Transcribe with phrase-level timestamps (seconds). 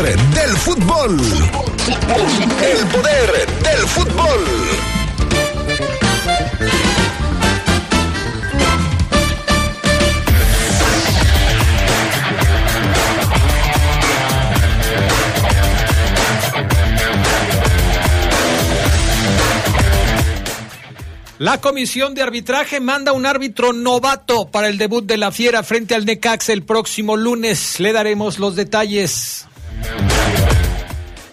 [0.00, 1.20] del fútbol.
[2.62, 4.40] El poder del fútbol.
[21.38, 25.94] La comisión de arbitraje manda un árbitro novato para el debut de la Fiera frente
[25.94, 27.78] al Necax el próximo lunes.
[27.78, 29.46] Le daremos los detalles.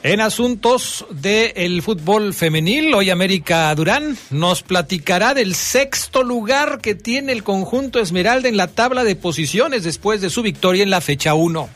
[0.02, 7.34] En asuntos del fútbol femenil, hoy América Durán nos platicará del sexto lugar que tiene
[7.34, 11.34] el conjunto Esmeralda en la tabla de posiciones después de su victoria en la fecha
[11.34, 11.70] 1.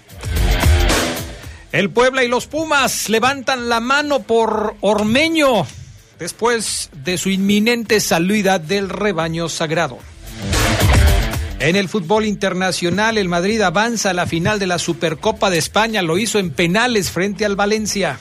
[1.74, 5.68] El Puebla y los Pumas levantan la mano por Ormeño
[6.18, 10.00] después de su inminente salida del rebaño sagrado.
[11.64, 16.02] En el fútbol internacional, el Madrid avanza a la final de la Supercopa de España,
[16.02, 18.20] lo hizo en penales frente al Valencia.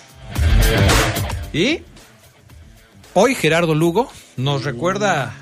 [1.52, 1.80] Y
[3.14, 5.34] hoy Gerardo Lugo nos recuerda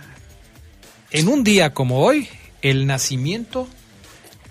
[1.11, 2.27] en un día como hoy
[2.62, 3.69] el nacimiento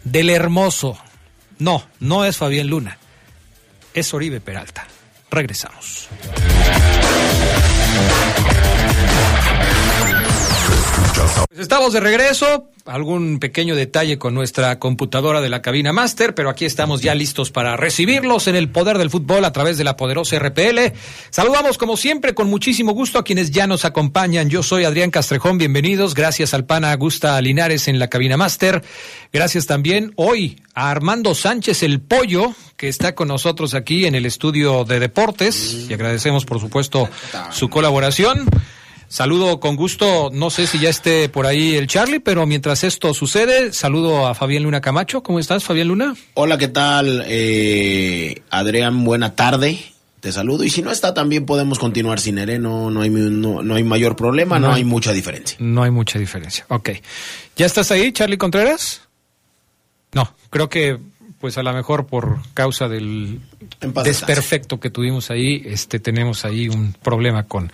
[0.03, 1.00] del hermoso.
[1.58, 3.00] No, no es Fabián Luna,
[3.95, 4.86] es Oribe Peralta.
[5.31, 6.08] Regresamos.
[11.58, 12.70] Estamos de regreso.
[12.86, 17.52] Algún pequeño detalle con nuestra computadora de la cabina máster, pero aquí estamos ya listos
[17.52, 20.94] para recibirlos en el poder del fútbol a través de la poderosa RPL.
[21.30, 24.50] Saludamos como siempre con muchísimo gusto a quienes ya nos acompañan.
[24.50, 26.16] Yo soy Adrián Castrejón, bienvenidos.
[26.16, 28.83] Gracias al pana Augusta Linares en la cabina máster.
[29.31, 34.26] Gracias también hoy a Armando Sánchez el Pollo, que está con nosotros aquí en el
[34.26, 35.86] estudio de deportes.
[35.89, 37.08] Y agradecemos, por supuesto,
[37.52, 38.50] su colaboración.
[39.09, 43.15] Saludo con gusto, no sé si ya esté por ahí el Charlie, pero mientras esto
[43.15, 45.23] sucede, saludo a Fabián Luna Camacho.
[45.23, 46.15] ¿Cómo estás, Fabián Luna?
[46.35, 47.23] Hola, ¿qué tal?
[47.25, 49.80] Eh, Adrián, buena tarde.
[50.19, 50.63] Te saludo.
[50.63, 52.49] Y si no está, también podemos continuar sin él.
[52.52, 52.59] ¿eh?
[52.59, 55.58] No, no, hay, no, no hay mayor problema, no, no hay mucha diferencia.
[55.59, 56.67] No hay mucha diferencia.
[56.69, 56.92] Ok.
[57.55, 59.02] ¿Ya estás ahí, Charlie Contreras?
[60.14, 60.99] No, creo que
[61.39, 63.39] pues a lo mejor por causa del
[64.04, 67.72] desperfecto que tuvimos ahí, este tenemos ahí un problema con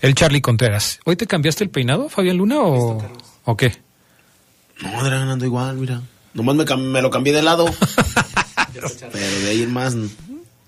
[0.00, 1.00] el Charlie Contreras.
[1.04, 3.02] ¿Hoy te cambiaste el peinado, Fabián Luna, o,
[3.44, 3.76] o qué?
[4.80, 6.00] No, Adrián, ando igual, mira.
[6.34, 7.66] Nomás me, me lo cambié de lado.
[8.72, 9.96] pero de ahí más...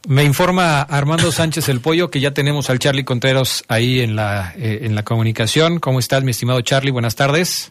[0.08, 4.52] Me informa Armando Sánchez el Pollo que ya tenemos al Charlie Contreras ahí en la,
[4.56, 5.78] eh, en la comunicación.
[5.78, 6.90] ¿Cómo estás, mi estimado Charlie?
[6.90, 7.70] Buenas tardes.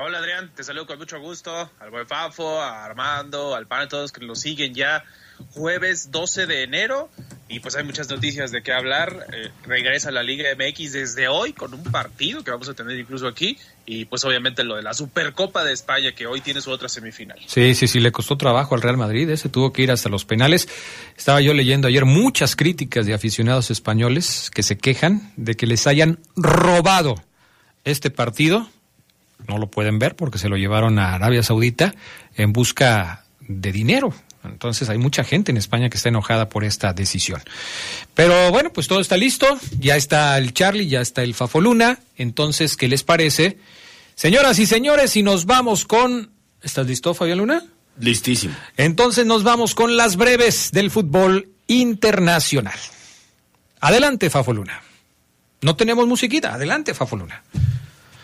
[0.00, 3.88] Hola Adrián, te saludo con mucho gusto, al buen Fafo, a Armando, al pan, a
[3.88, 5.02] todos que nos siguen ya
[5.50, 7.10] jueves 12 de enero
[7.48, 9.26] y pues hay muchas noticias de qué hablar.
[9.32, 13.26] Eh, regresa la Liga MX desde hoy con un partido que vamos a tener incluso
[13.26, 16.88] aquí y pues obviamente lo de la Supercopa de España que hoy tiene su otra
[16.88, 17.38] semifinal.
[17.46, 20.24] Sí, sí, sí, le costó trabajo al Real Madrid, ese tuvo que ir hasta los
[20.24, 20.68] penales.
[21.16, 25.88] Estaba yo leyendo ayer muchas críticas de aficionados españoles que se quejan de que les
[25.88, 27.16] hayan robado
[27.84, 28.68] este partido
[29.46, 31.94] no lo pueden ver porque se lo llevaron a Arabia Saudita
[32.36, 34.12] en busca de dinero.
[34.44, 37.42] Entonces hay mucha gente en España que está enojada por esta decisión.
[38.14, 39.46] Pero bueno, pues todo está listo.
[39.78, 41.98] Ya está el Charlie, ya está el Fafoluna.
[42.16, 43.58] Entonces, ¿qué les parece?
[44.14, 46.30] Señoras y señores, y nos vamos con...
[46.62, 47.64] ¿Estás listo, Fabián Luna?
[48.00, 48.54] Listísimo.
[48.76, 52.78] Entonces nos vamos con las breves del fútbol internacional.
[53.80, 54.82] Adelante, Fafoluna.
[55.60, 56.54] No tenemos musiquita.
[56.54, 57.42] Adelante, Fafoluna.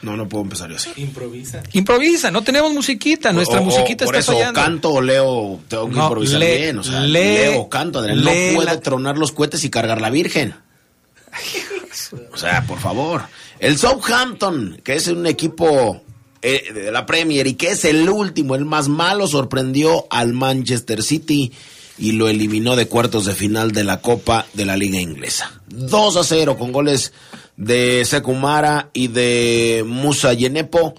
[0.05, 0.91] No, no puedo empezar yo así.
[0.97, 1.63] Improvisa.
[1.73, 4.61] Improvisa, no tenemos musiquita, nuestra o, musiquita o por está eso, fallando.
[4.61, 6.79] Canto o leo, tengo que No, improvisar lee- bien.
[6.79, 8.23] O sea, leo o canto, Adrián.
[8.23, 10.55] No lee puede la- tronar los cohetes y cargar la Virgen.
[12.33, 13.23] O sea, por favor.
[13.59, 16.03] El Southampton, que es un equipo
[16.43, 21.03] eh, de la Premier y que es el último, el más malo, sorprendió al Manchester
[21.03, 21.53] City
[21.97, 25.61] y lo eliminó de cuartos de final de la Copa de la Liga Inglesa.
[25.69, 27.13] 2 a 0 con goles
[27.57, 30.95] de Sekumara y de Musa Yenepo.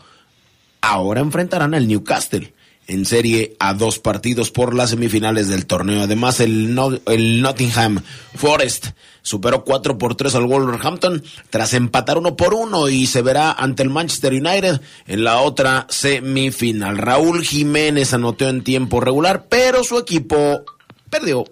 [0.82, 2.54] Ahora enfrentarán al Newcastle
[2.88, 6.04] en serie a dos partidos por las semifinales del torneo.
[6.04, 8.02] Además, el, el Nottingham
[8.36, 8.90] Forest
[9.22, 13.82] superó 4 por 3 al Wolverhampton tras empatar uno por uno y se verá ante
[13.82, 16.98] el Manchester United en la otra semifinal.
[16.98, 20.64] Raúl Jiménez anotó en tiempo regular, pero su equipo
[21.10, 21.46] perdió.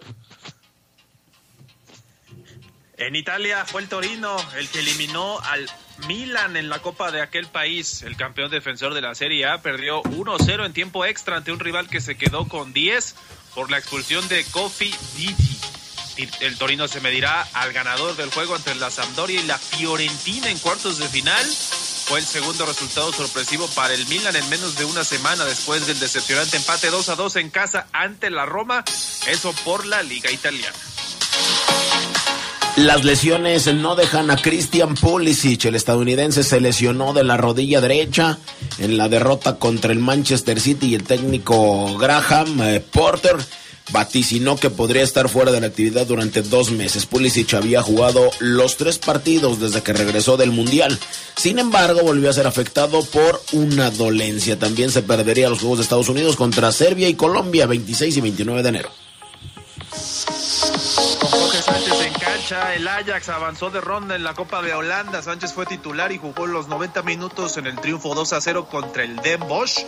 [3.05, 5.69] En Italia fue el Torino el que eliminó al
[6.07, 8.01] Milan en la Copa de aquel país.
[8.01, 11.89] El campeón defensor de la Serie A perdió 1-0 en tiempo extra ante un rival
[11.89, 13.15] que se quedó con 10
[13.55, 15.59] por la expulsión de Kofi Didi.
[16.39, 20.59] El Torino se medirá al ganador del juego entre la Sampdoria y la Fiorentina en
[20.59, 21.45] cuartos de final.
[22.05, 26.00] fue el segundo resultado sorpresivo para el Milan en menos de una semana después del
[26.00, 28.85] decepcionante empate 2 a 2 en casa ante la Roma,
[29.27, 30.77] eso por la Liga Italiana.
[32.75, 35.65] Las lesiones no dejan a Christian Pulisic.
[35.65, 38.39] El estadounidense se lesionó de la rodilla derecha
[38.79, 43.35] en la derrota contra el Manchester City y el técnico Graham eh, Porter
[43.91, 47.05] vaticinó que podría estar fuera de la actividad durante dos meses.
[47.05, 50.97] Pulisic había jugado los tres partidos desde que regresó del Mundial.
[51.35, 54.57] Sin embargo, volvió a ser afectado por una dolencia.
[54.57, 58.63] También se perdería los Juegos de Estados Unidos contra Serbia y Colombia 26 y 29
[58.63, 58.89] de enero.
[62.75, 65.21] El Ajax avanzó de ronda en la Copa de Holanda.
[65.21, 69.03] Sánchez fue titular y jugó los 90 minutos en el triunfo 2 a 0 contra
[69.03, 69.79] el Den Bosch,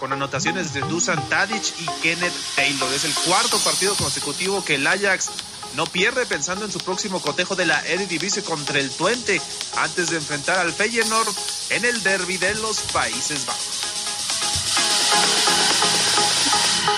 [0.00, 2.92] con anotaciones de Dusan Tadic y Kenneth Taylor.
[2.92, 5.30] Es el cuarto partido consecutivo que el Ajax
[5.76, 9.40] no pierde pensando en su próximo cotejo de la Eredivisie contra el Twente
[9.76, 11.28] antes de enfrentar al Feyenoord
[11.70, 13.78] en el derby de los Países Bajos.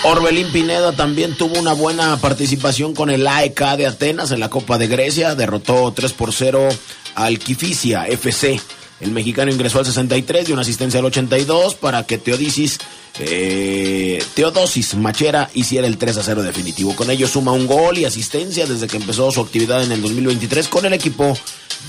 [0.03, 4.79] Orbelín Pineda también tuvo una buena participación con el AEK de Atenas en la Copa
[4.79, 5.35] de Grecia.
[5.35, 6.69] Derrotó 3 por 0
[7.13, 8.59] al Kifisia FC.
[8.99, 12.79] El mexicano ingresó al 63 y una asistencia al 82 para que Teodisis,
[13.19, 16.95] eh, Teodosis Machera hiciera el 3 a 0 definitivo.
[16.95, 20.67] Con ello suma un gol y asistencia desde que empezó su actividad en el 2023
[20.67, 21.37] con el equipo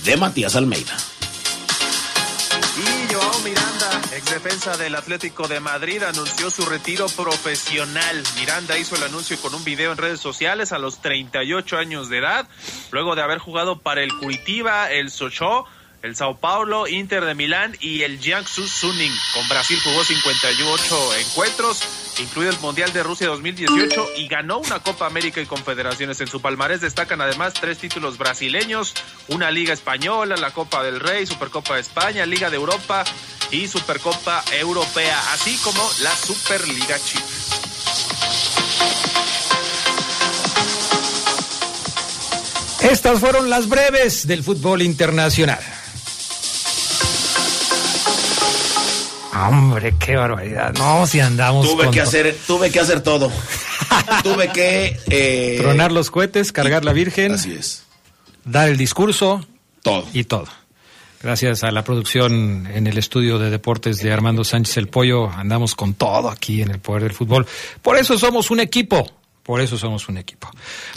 [0.05, 0.97] de Matías Almeida.
[4.15, 8.23] Ex defensa del Atlético de Madrid anunció su retiro profesional.
[8.39, 12.19] Miranda hizo el anuncio con un video en redes sociales a los 38 años de
[12.19, 12.47] edad,
[12.91, 15.67] luego de haber jugado para el Curitiba, el Sochaux,
[16.03, 19.13] el Sao Paulo, Inter de Milán y el Jiangsu Suning.
[19.35, 21.81] Con Brasil jugó 58 encuentros,
[22.21, 26.21] incluido el Mundial de Rusia 2018 y ganó una Copa América y Confederaciones.
[26.21, 28.95] En su palmarés destacan además tres títulos brasileños,
[29.29, 33.05] una Liga Española, la Copa del Rey, Supercopa de España, Liga de Europa
[33.53, 37.25] y Supercopa Europea, así como la Superliga China.
[42.83, 45.82] Estas fueron las breves del fútbol internacional.
[49.49, 50.75] Hombre, qué barbaridad.
[50.75, 51.67] No, si andamos.
[51.67, 53.31] Tuve que hacer, tuve que hacer todo.
[54.23, 57.33] tuve que eh, tronar los cohetes, cargar la Virgen.
[57.33, 57.85] Así es.
[58.45, 59.47] Dar el discurso.
[59.83, 60.07] Todo.
[60.13, 60.47] Y todo.
[61.23, 65.77] Gracias a la producción en el estudio de deportes de Armando Sánchez El Pollo, andamos
[65.77, 67.47] con todo aquí en el poder del fútbol.
[67.81, 69.09] Por eso somos un equipo.
[69.45, 70.49] Por eso somos un equipo.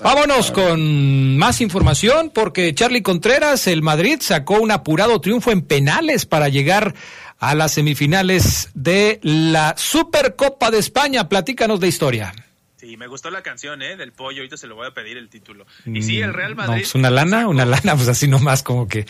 [0.03, 6.27] Vámonos con más información porque Charlie Contreras, el Madrid, sacó un apurado triunfo en penales
[6.27, 6.93] para llegar
[7.39, 11.27] a las semifinales de la Supercopa de España.
[11.29, 12.33] Platícanos de historia.
[12.77, 13.95] Sí, me gustó la canción, ¿eh?
[13.95, 15.65] Del pollo, ahorita se lo voy a pedir el título.
[15.85, 16.73] Y sí, el Real Madrid...
[16.73, 19.05] No, pues una lana, una lana, pues así nomás como que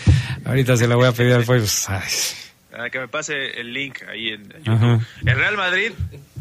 [0.45, 1.60] ahorita se la voy a pedir al pollo.
[1.60, 5.06] Pues, ah, que me pase el link ahí en YouTube.
[5.25, 5.92] El Real Madrid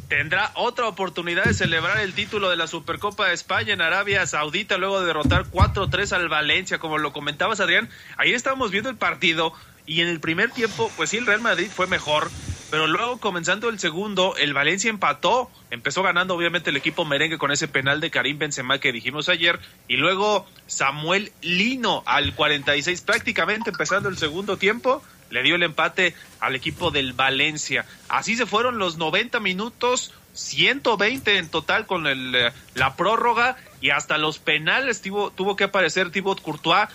[0.08, 4.78] tendrá otra oportunidad de celebrar el título de la Supercopa de España en Arabia Saudita
[4.78, 7.88] luego de derrotar 4-3 al Valencia, como lo comentabas Adrián.
[8.16, 9.54] Ahí estábamos viendo el partido
[9.86, 12.30] y en el primer tiempo, pues sí, el Real Madrid fue mejor,
[12.70, 17.52] pero luego comenzando el segundo, el Valencia empató, empezó ganando obviamente el equipo merengue con
[17.52, 23.70] ese penal de Karim Benzema que dijimos ayer, y luego Samuel Lino al 46 prácticamente
[23.70, 27.84] empezando el segundo tiempo, le dio el empate al equipo del Valencia.
[28.08, 33.56] Así se fueron los 90 minutos, 120 en total con el, eh, la prórroga.
[33.80, 36.88] Y hasta los penales tuvo, que aparecer Thibaut Courtois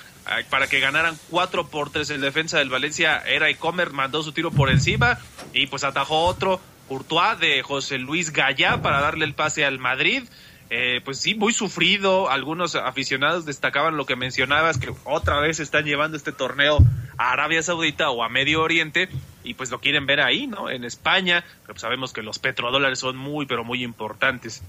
[0.50, 2.10] para que ganaran 4 por 3.
[2.12, 5.18] El defensa del Valencia era Comer, mandó su tiro por encima
[5.54, 10.24] y pues atajó otro Courtois de José Luis Gallá para darle el pase al Madrid.
[10.72, 12.30] Eh, pues sí, muy sufrido.
[12.30, 16.78] Algunos aficionados destacaban lo que mencionabas, que otra vez están llevando este torneo
[17.18, 19.10] a Arabia Saudita o a Medio Oriente
[19.44, 20.70] y pues lo quieren ver ahí, ¿no?
[20.70, 24.62] En España, pero pues sabemos que los petrodólares son muy, pero muy importantes.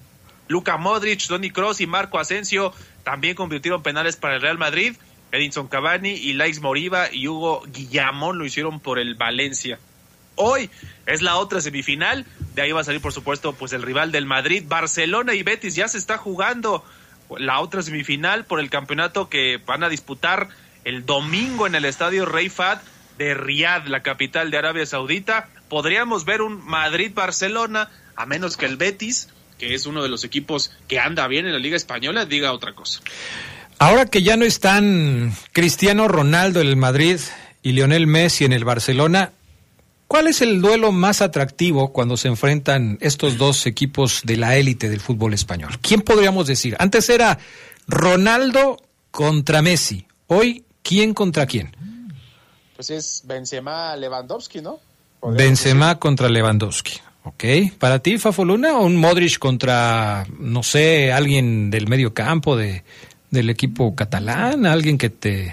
[0.49, 2.73] Luka Modric, Toni Kroos y Marco Asensio
[3.05, 4.97] también convirtieron penales para el Real Madrid.
[5.33, 9.79] Edinson Cavani y Laix Moriba y Hugo Guillamón lo hicieron por el Valencia.
[10.37, 10.71] Hoy
[11.07, 14.27] es la otra semifinal, de ahí va a salir por supuesto pues el rival del
[14.27, 16.85] Madrid, Barcelona y Betis ya se está jugando
[17.39, 20.49] la otra semifinal por el campeonato que van a disputar
[20.85, 22.79] el domingo en el estadio Rey Fad
[23.19, 25.49] de Riyadh, la capital de Arabia Saudita.
[25.69, 30.75] Podríamos ver un Madrid-Barcelona, a menos que el Betis, que es uno de los equipos
[30.89, 33.01] que anda bien en la Liga Española, diga otra cosa.
[33.81, 37.19] Ahora que ya no están Cristiano Ronaldo en el Madrid
[37.63, 39.33] y Lionel Messi en el Barcelona,
[40.07, 44.91] ¿cuál es el duelo más atractivo cuando se enfrentan estos dos equipos de la élite
[44.91, 45.79] del fútbol español?
[45.81, 46.77] ¿Quién podríamos decir?
[46.79, 47.39] Antes era
[47.89, 48.77] Ronaldo
[49.11, 50.07] contra Messi.
[50.27, 51.75] Hoy, ¿quién contra quién?
[52.77, 54.79] pues es Benzema Lewandowski, ¿no?
[55.23, 57.01] Benzema contra Lewandowski.
[57.25, 57.45] Ok.
[57.79, 62.83] ¿Para ti, Fafoluna, o un Modric contra, no sé, alguien del medio campo de,
[63.31, 64.67] del equipo catalán?
[64.67, 65.53] ¿Alguien que te,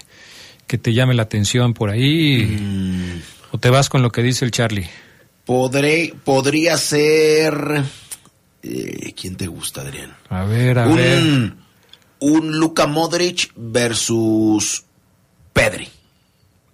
[0.67, 2.57] que te llame la atención por ahí?
[2.59, 3.21] Mm.
[3.51, 4.87] ¿O te vas con lo que dice el Charlie?
[5.45, 7.83] Podré, podría ser...
[8.63, 10.13] eh, ¿Quién te gusta, Adrián?
[10.29, 11.19] A ver, a ver.
[11.23, 11.55] Un,
[12.19, 14.83] un Luka Modric versus
[15.53, 15.87] Pedri.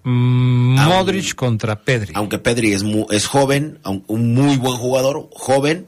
[0.03, 2.13] Mm, Modric contra Pedri.
[2.15, 5.85] Aunque Pedri es, mu- es joven, un muy buen jugador, joven,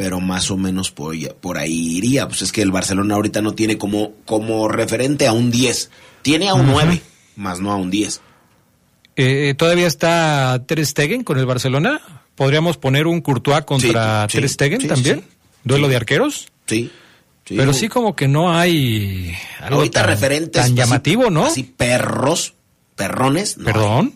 [0.00, 2.26] pero más o menos por, ahí- por ahí iría.
[2.26, 5.90] Pues es que el Barcelona ahorita no tiene como, como referente a un 10.
[6.22, 7.02] Tiene a un 9,
[7.36, 8.22] más no a un 10.
[9.16, 12.00] Eh, ¿Todavía está Ter Stegen con el Barcelona?
[12.34, 15.22] ¿Podríamos poner un Courtois contra Sí, sí, Ter Stegen sí, también?
[15.64, 16.48] ¿Duelo de arqueros?
[16.64, 16.90] Sí.
[17.44, 20.52] Pero sí como que no hay algo ahorita tan, referentes.
[20.62, 21.44] tan así- llamativo, ¿no?
[21.44, 22.54] Así perros,
[22.96, 23.58] perrones.
[23.58, 23.72] no hay.
[23.74, 24.14] Perdón.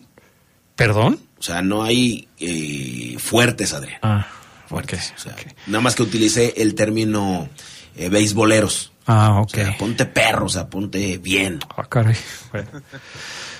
[0.75, 1.19] ¿Perdón?
[1.37, 3.99] O sea, no hay eh, fuertes, Adrián.
[4.01, 4.25] Ah,
[4.75, 5.13] Fuertes.
[5.15, 5.35] o sea.
[5.67, 7.49] Nada más que utilicé el término
[7.97, 8.91] eh, beisboleros.
[9.07, 9.51] Ah, O ok.
[9.53, 11.59] sea, ponte perro, o sea, ponte bien.
[11.77, 12.15] Ah, caray.
[12.51, 12.69] Bueno.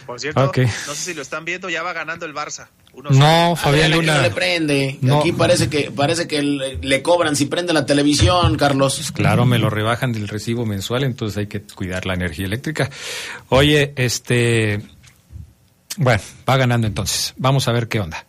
[0.05, 2.67] Por cierto, no sé si lo están viendo, ya va ganando el Barça.
[2.93, 4.17] Uno No, Fabián Luna.
[4.17, 4.97] no le prende.
[5.01, 5.19] No.
[5.19, 9.11] Aquí parece que parece que le, le cobran si prende la televisión, Carlos.
[9.15, 12.89] Claro, me lo rebajan del recibo mensual, entonces hay que cuidar la energía eléctrica.
[13.49, 14.81] Oye, este.
[15.97, 17.33] Bueno, va ganando entonces.
[17.37, 18.25] Vamos a ver qué onda.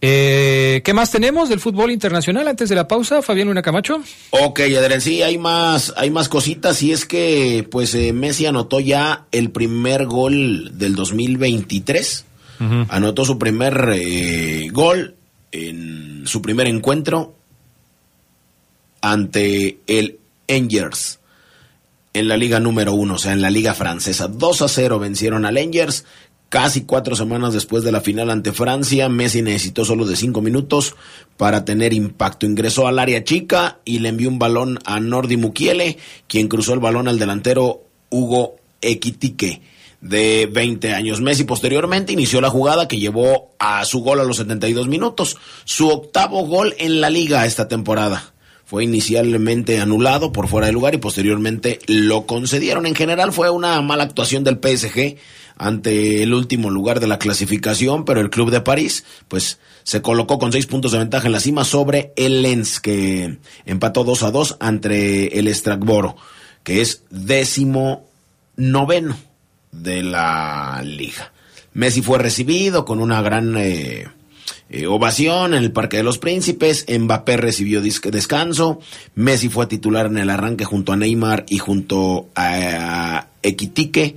[0.00, 4.02] Eh, ¿Qué más tenemos del fútbol internacional antes de la pausa, Fabián Luna Camacho?
[4.30, 8.80] Ok, Adrián, sí, hay más, hay más cositas y es que pues eh, Messi anotó
[8.80, 12.24] ya el primer gol del 2023.
[12.60, 12.86] Ujú.
[12.88, 15.14] Anotó su primer eh, gol
[15.52, 17.34] en su primer encuentro
[19.00, 21.20] ante el Angers
[22.16, 24.26] en la liga número uno, o sea, en la liga francesa.
[24.26, 26.06] 2 a 0 vencieron al Angers.
[26.48, 30.94] Casi cuatro semanas después de la final ante Francia, Messi necesitó solo de cinco minutos
[31.36, 32.46] para tener impacto.
[32.46, 35.98] Ingresó al área chica y le envió un balón a Nordi Mukiele,
[36.28, 39.60] quien cruzó el balón al delantero Hugo Equitique,
[40.00, 41.20] de 20 años.
[41.20, 45.88] Messi posteriormente inició la jugada que llevó a su gol a los 72 minutos, su
[45.88, 48.34] octavo gol en la liga esta temporada
[48.66, 52.84] fue inicialmente anulado por fuera de lugar y posteriormente lo concedieron.
[52.86, 55.16] En general fue una mala actuación del PSG
[55.56, 60.38] ante el último lugar de la clasificación, pero el club de París pues se colocó
[60.38, 64.30] con seis puntos de ventaja en la cima sobre el Lens que empató 2 a
[64.30, 66.16] 2 ante el Strasbourg,
[66.62, 68.04] que es décimo
[68.56, 69.16] noveno
[69.72, 71.32] de la liga.
[71.72, 74.08] Messi fue recibido con una gran eh,
[74.70, 76.86] eh, ovación en el Parque de los Príncipes.
[76.88, 78.80] Mbappé recibió descanso.
[79.14, 84.16] Messi fue titular en el arranque junto a Neymar y junto a Equitique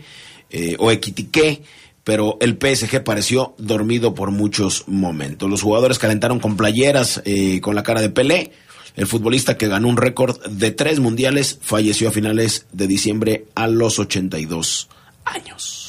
[0.50, 1.64] eh, o Equitique.
[2.04, 5.50] Pero el PSG pareció dormido por muchos momentos.
[5.50, 8.52] Los jugadores calentaron con playeras eh, con la cara de Pelé.
[8.96, 13.68] El futbolista que ganó un récord de tres mundiales falleció a finales de diciembre a
[13.68, 14.90] los 82
[15.26, 15.89] años.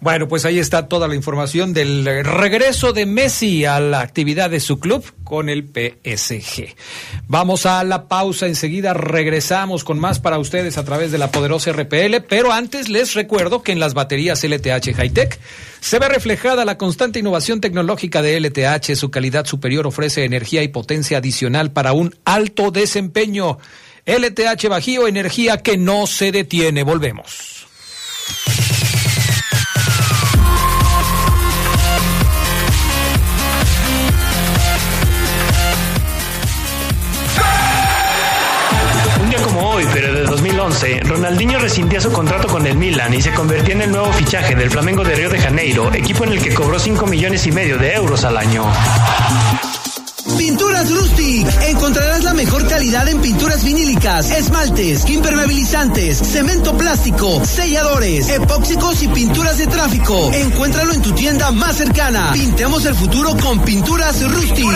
[0.00, 4.60] Bueno, pues ahí está toda la información del regreso de Messi a la actividad de
[4.60, 6.74] su club con el PSG.
[7.28, 11.72] Vamos a la pausa, enseguida regresamos con más para ustedes a través de la poderosa
[11.72, 15.40] RPL, pero antes les recuerdo que en las baterías LTH Hightech
[15.80, 20.68] se ve reflejada la constante innovación tecnológica de LTH, su calidad superior ofrece energía y
[20.68, 23.58] potencia adicional para un alto desempeño.
[24.04, 26.84] LTH Bajío, energía que no se detiene.
[26.84, 27.66] Volvemos.
[40.76, 44.54] 2011, Ronaldinho rescindía su contrato con el Milan y se convertía en el nuevo fichaje
[44.54, 47.78] del Flamengo de Río de Janeiro, equipo en el que cobró 5 millones y medio
[47.78, 48.64] de euros al año.
[50.38, 51.46] Pinturas Rustic.
[51.62, 59.58] Encontrarás la mejor calidad en pinturas vinílicas, esmaltes, impermeabilizantes, cemento plástico, selladores, epóxicos y pinturas
[59.58, 60.30] de tráfico.
[60.32, 62.30] Encuéntralo en tu tienda más cercana.
[62.32, 64.66] Pintemos el futuro con Pinturas Rustic.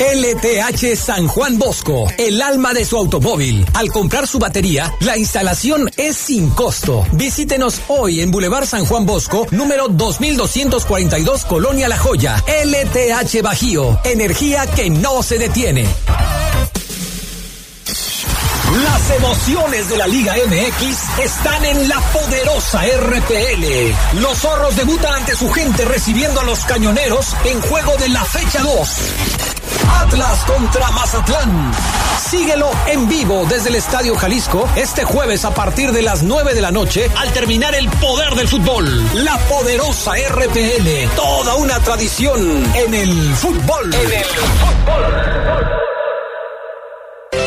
[0.00, 3.64] LTH San Juan Bosco, el alma de su automóvil.
[3.74, 7.06] Al comprar su batería, la instalación es sin costo.
[7.12, 12.42] Visítenos hoy en Boulevard San Juan Bosco, número 2242, Colonia La Joya.
[12.46, 15.86] LTH Bajío, energía que no se detiene.
[18.82, 24.20] Las emociones de la Liga MX están en la poderosa RPL.
[24.20, 28.62] Los zorros debutan ante su gente recibiendo a los cañoneros en juego de la fecha
[28.62, 28.88] 2.
[29.88, 31.72] Atlas contra Mazatlán.
[32.18, 36.60] Síguelo en vivo desde el Estadio Jalisco este jueves a partir de las 9 de
[36.60, 38.86] la noche al terminar el poder del fútbol.
[39.14, 41.14] La poderosa RPL.
[41.16, 42.40] Toda una tradición
[42.74, 43.94] en el fútbol.
[43.94, 45.93] En el fútbol.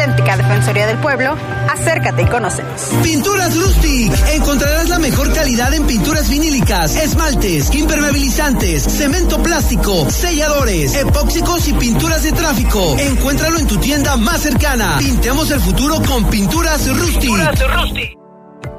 [0.00, 1.36] Auténtica Defensoría del Pueblo,
[1.70, 2.88] acércate y conócenos.
[3.02, 4.10] Pinturas Rustic.
[4.32, 12.22] Encontrarás la mejor calidad en pinturas vinílicas, esmaltes, impermeabilizantes, cemento plástico, selladores, epóxicos y pinturas
[12.22, 12.96] de tráfico.
[12.98, 14.96] Encuéntralo en tu tienda más cercana.
[14.98, 17.30] Pintemos el futuro con Pinturas Rustic.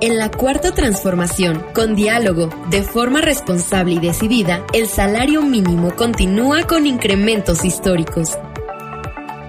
[0.01, 6.63] En la cuarta transformación, con diálogo, de forma responsable y decidida, el salario mínimo continúa
[6.63, 8.39] con incrementos históricos.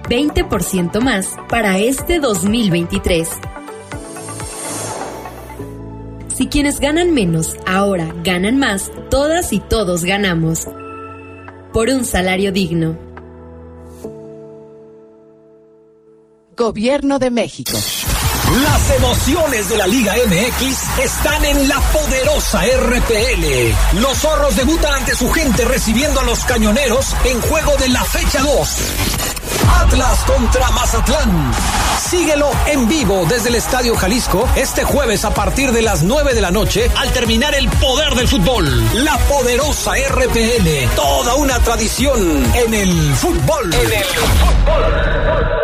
[0.03, 3.29] 20% más para este 2023.
[6.35, 10.67] Si quienes ganan menos ahora ganan más, todas y todos ganamos.
[11.71, 12.97] Por un salario digno.
[16.55, 17.71] Gobierno de México.
[18.61, 23.99] Las emociones de la Liga MX están en la poderosa RPL.
[24.01, 28.41] Los zorros debutan ante su gente recibiendo a los cañoneros en juego de la fecha
[28.41, 29.32] 2.
[29.81, 31.51] Atlas contra Mazatlán.
[32.09, 36.41] Síguelo en vivo desde el Estadio Jalisco este jueves a partir de las 9 de
[36.41, 38.65] la noche al terminar el poder del fútbol.
[39.03, 40.95] La poderosa RPL.
[40.95, 42.19] Toda una tradición
[42.55, 43.73] en el fútbol.
[43.73, 45.63] En el fútbol.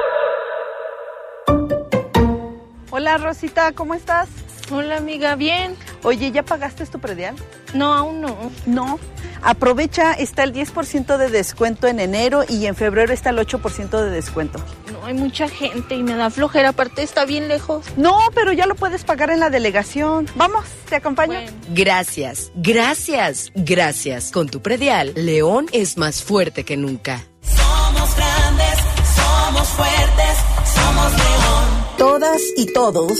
[2.91, 4.27] Hola Rosita, ¿cómo estás?
[4.71, 5.75] Hola amiga, bien.
[6.03, 7.35] Oye, ¿ya pagaste tu predial?
[7.73, 8.37] No, aún no.
[8.65, 8.99] No.
[9.41, 14.09] Aprovecha, está el 10% de descuento en enero y en febrero está el 8% de
[14.11, 14.59] descuento.
[14.91, 17.85] No, hay mucha gente y me da flojera, aparte está bien lejos.
[17.95, 20.27] No, pero ya lo puedes pagar en la delegación.
[20.35, 21.33] Vamos, te acompaño.
[21.33, 21.51] Bueno.
[21.69, 24.31] Gracias, gracias, gracias.
[24.31, 27.23] Con tu predial, León es más fuerte que nunca.
[27.41, 28.75] Somos grandes,
[29.15, 30.37] somos fuertes,
[30.75, 31.97] somos León.
[31.97, 33.19] Todas y todos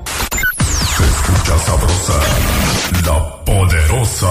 [1.33, 2.19] Escucha sabrosa,
[3.05, 4.27] la poderosa.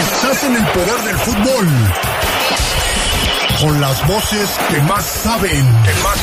[0.00, 1.68] Estás en el poder del fútbol.
[3.60, 5.82] Con las voces que más saben.
[5.84, 6.18] Que más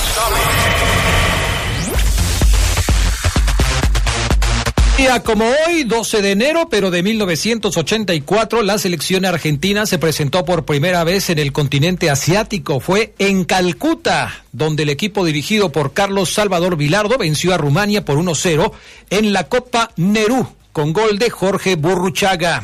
[4.98, 10.66] Día como hoy, 12 de enero, pero de 1984, la selección argentina se presentó por
[10.66, 12.80] primera vez en el continente asiático.
[12.80, 18.18] Fue en Calcuta, donde el equipo dirigido por Carlos Salvador Vilardo venció a Rumania por
[18.18, 18.72] 1-0
[19.12, 22.64] en la Copa Nerú, con gol de Jorge Burruchaga.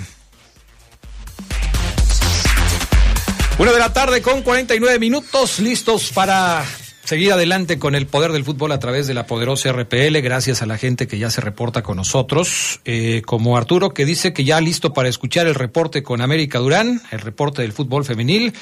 [3.60, 6.66] Una de la tarde con 49 minutos, listos para
[7.04, 10.66] Seguir adelante con el poder del fútbol a través de la poderosa RPL, gracias a
[10.66, 14.62] la gente que ya se reporta con nosotros, eh, como Arturo que dice que ya
[14.62, 18.54] listo para escuchar el reporte con América Durán, el reporte del fútbol femenil.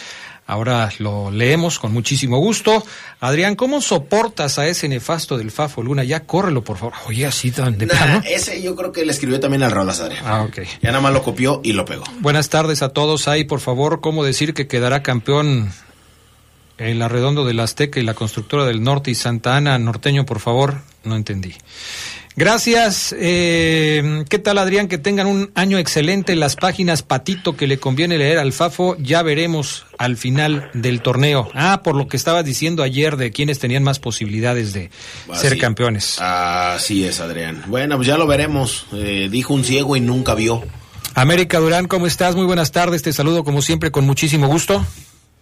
[0.47, 2.84] Ahora lo leemos con muchísimo gusto.
[3.19, 6.04] Adrián, ¿cómo soportas a ese nefasto del Fafo Luna?
[6.04, 6.93] Ya córrelo, por favor.
[7.08, 8.23] Oye, así tan de Nah, plano.
[8.27, 10.23] ese yo creo que le escribió también al Raúl Adrián.
[10.25, 10.62] Ah, ok.
[10.82, 12.04] Ya nada más lo copió y lo pegó.
[12.21, 13.27] Buenas tardes a todos.
[13.27, 15.71] Ahí, por favor, ¿cómo decir que quedará campeón
[16.82, 20.39] en la Redondo del Azteca y la Constructora del Norte y Santa Ana Norteño, por
[20.39, 20.78] favor?
[21.04, 21.56] No entendí.
[22.36, 23.13] Gracias.
[23.20, 24.88] Eh, ¿Qué tal, Adrián?
[24.88, 26.36] Que tengan un año excelente.
[26.36, 31.50] Las páginas Patito que le conviene leer al Fafo, ya veremos al final del torneo.
[31.54, 34.89] Ah, por lo que estabas diciendo ayer de quienes tenían más posibilidades de
[35.34, 36.20] ser campeones.
[36.20, 37.63] Así es, Adrián.
[37.67, 38.88] Bueno, pues ya lo veremos.
[38.94, 40.63] Eh, dijo un ciego y nunca vio.
[41.13, 42.36] América Durán, ¿cómo estás?
[42.36, 43.02] Muy buenas tardes.
[43.02, 44.86] Te saludo como siempre con muchísimo gusto.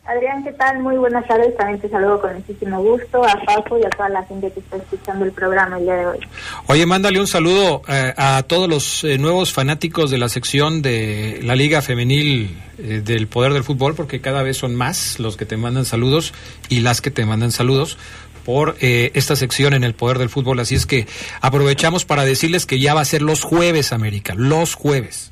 [0.10, 0.80] Adrián, ¿qué tal?
[0.80, 1.56] Muy buenas tardes.
[1.56, 4.78] También te saludo con muchísimo gusto a Paco y a toda la gente que está
[4.78, 6.20] escuchando el programa el día de hoy.
[6.66, 11.40] Oye, mándale un saludo eh, a todos los eh, nuevos fanáticos de la sección de
[11.44, 15.46] la Liga Femenil eh, del Poder del Fútbol, porque cada vez son más los que
[15.46, 16.34] te mandan saludos
[16.70, 17.98] y las que te mandan saludos
[18.46, 20.60] por eh, esta sección en el Poder del Fútbol.
[20.60, 21.06] Así es que
[21.40, 25.32] aprovechamos para decirles que ya va a ser los jueves, América, los jueves.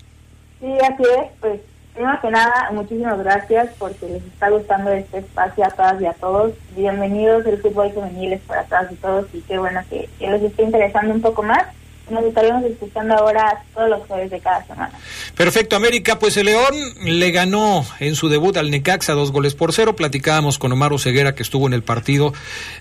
[0.59, 1.31] Sí, así es.
[1.39, 1.59] Pues,
[1.97, 6.13] primero que nada, muchísimas gracias porque les está gustando este espacio a todas y a
[6.13, 6.53] todos.
[6.75, 10.61] Bienvenidos, el fútbol femenil es para todas y todos y qué bueno que, les esté
[10.61, 11.65] interesando un poco más.
[12.11, 14.91] Nos estaremos escuchando ahora todos los jueves de cada semana.
[15.35, 16.19] Perfecto, América.
[16.19, 19.95] Pues el León le ganó en su debut al Necaxa dos goles por cero.
[19.95, 22.31] Platicábamos con Omar Ceguera que estuvo en el partido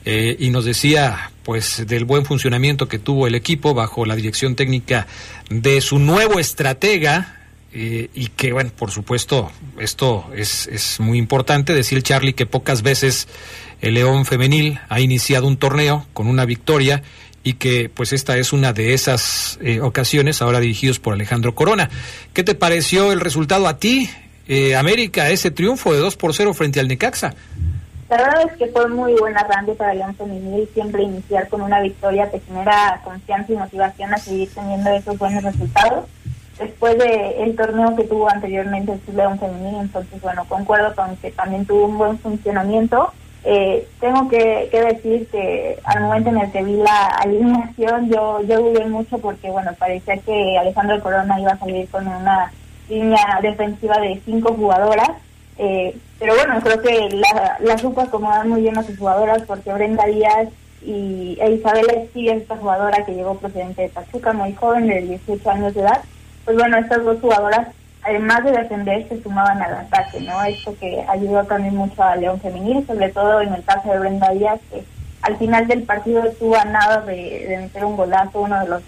[0.05, 4.55] eh, y nos decía pues del buen funcionamiento que tuvo el equipo bajo la dirección
[4.55, 5.09] técnica
[5.49, 7.36] de su nuevo estratega.
[7.79, 11.75] Eh, y que, bueno, por supuesto, esto es, es muy importante.
[11.75, 13.29] Decir, Charlie, que pocas veces
[13.83, 17.03] el León Femenil ha iniciado un torneo con una victoria
[17.43, 21.91] y que pues esta es una de esas eh, ocasiones ahora dirigidos por Alejandro Corona.
[22.33, 24.09] ¿Qué te pareció el resultado a ti,
[24.49, 27.35] eh, América, ese triunfo de 2 por 0 frente al Necaxa?
[28.09, 30.67] La verdad es que fue muy buena arranque para León Femenil.
[30.73, 35.45] Siempre iniciar con una victoria te genera confianza y motivación a seguir teniendo esos buenos
[35.45, 36.07] resultados.
[36.59, 41.31] Después de el torneo que tuvo anteriormente el León Femenil, entonces, bueno, concuerdo con que
[41.31, 43.13] también tuvo un buen funcionamiento.
[43.45, 48.41] Eh, tengo que, que decir que al momento en el que vi la alineación, yo,
[48.43, 52.51] yo dudé mucho porque, bueno, parecía que Alejandro Corona iba a salir con una
[52.89, 55.11] línea defensiva de cinco jugadoras.
[55.59, 59.73] Eh, pero bueno, creo que la, la supo acomodar muy bien a sus jugadoras porque
[59.73, 60.49] Brenda Díaz
[60.83, 65.51] y e Isabela Esquilla, esta jugadora que llegó procedente de Pachuca, muy joven, de 18
[65.51, 66.03] años de edad,
[66.47, 67.67] pues bueno, estas dos jugadoras,
[68.03, 70.43] además de defender, se sumaban al ataque, ¿no?
[70.45, 74.31] Esto que ayudó también mucho a León Femenil, sobre todo en el caso de Brenda
[74.31, 74.85] Díaz, que
[75.23, 78.83] al final del partido estuvo a nada de, meter un golazo, uno de los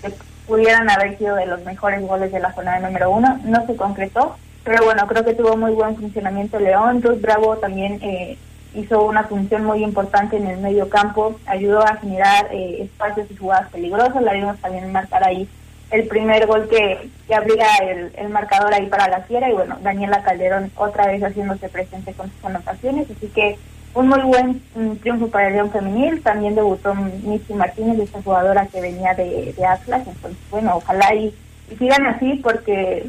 [0.00, 0.12] que
[0.46, 4.36] pudieran haber sido de los mejores goles de la jornada número uno, no se concretó,
[4.62, 8.38] pero bueno, creo que tuvo muy buen funcionamiento León, Ruth Bravo también eh,
[8.74, 13.36] hizo una función muy importante en el medio campo, ayudó a generar eh, espacios y
[13.36, 15.48] jugadas peligrosas, la vimos también marcar ahí
[15.90, 19.78] el primer gol que, que abría el, el marcador ahí para la fiera y bueno,
[19.82, 23.58] Daniela Calderón otra vez haciéndose presente con sus anotaciones, así que
[23.94, 28.66] un muy buen mm, triunfo para el León Femenil, también debutó Missy Martínez, esta jugadora
[28.66, 31.34] que venía de, de Atlas, entonces bueno, ojalá y,
[31.78, 33.08] sigan así porque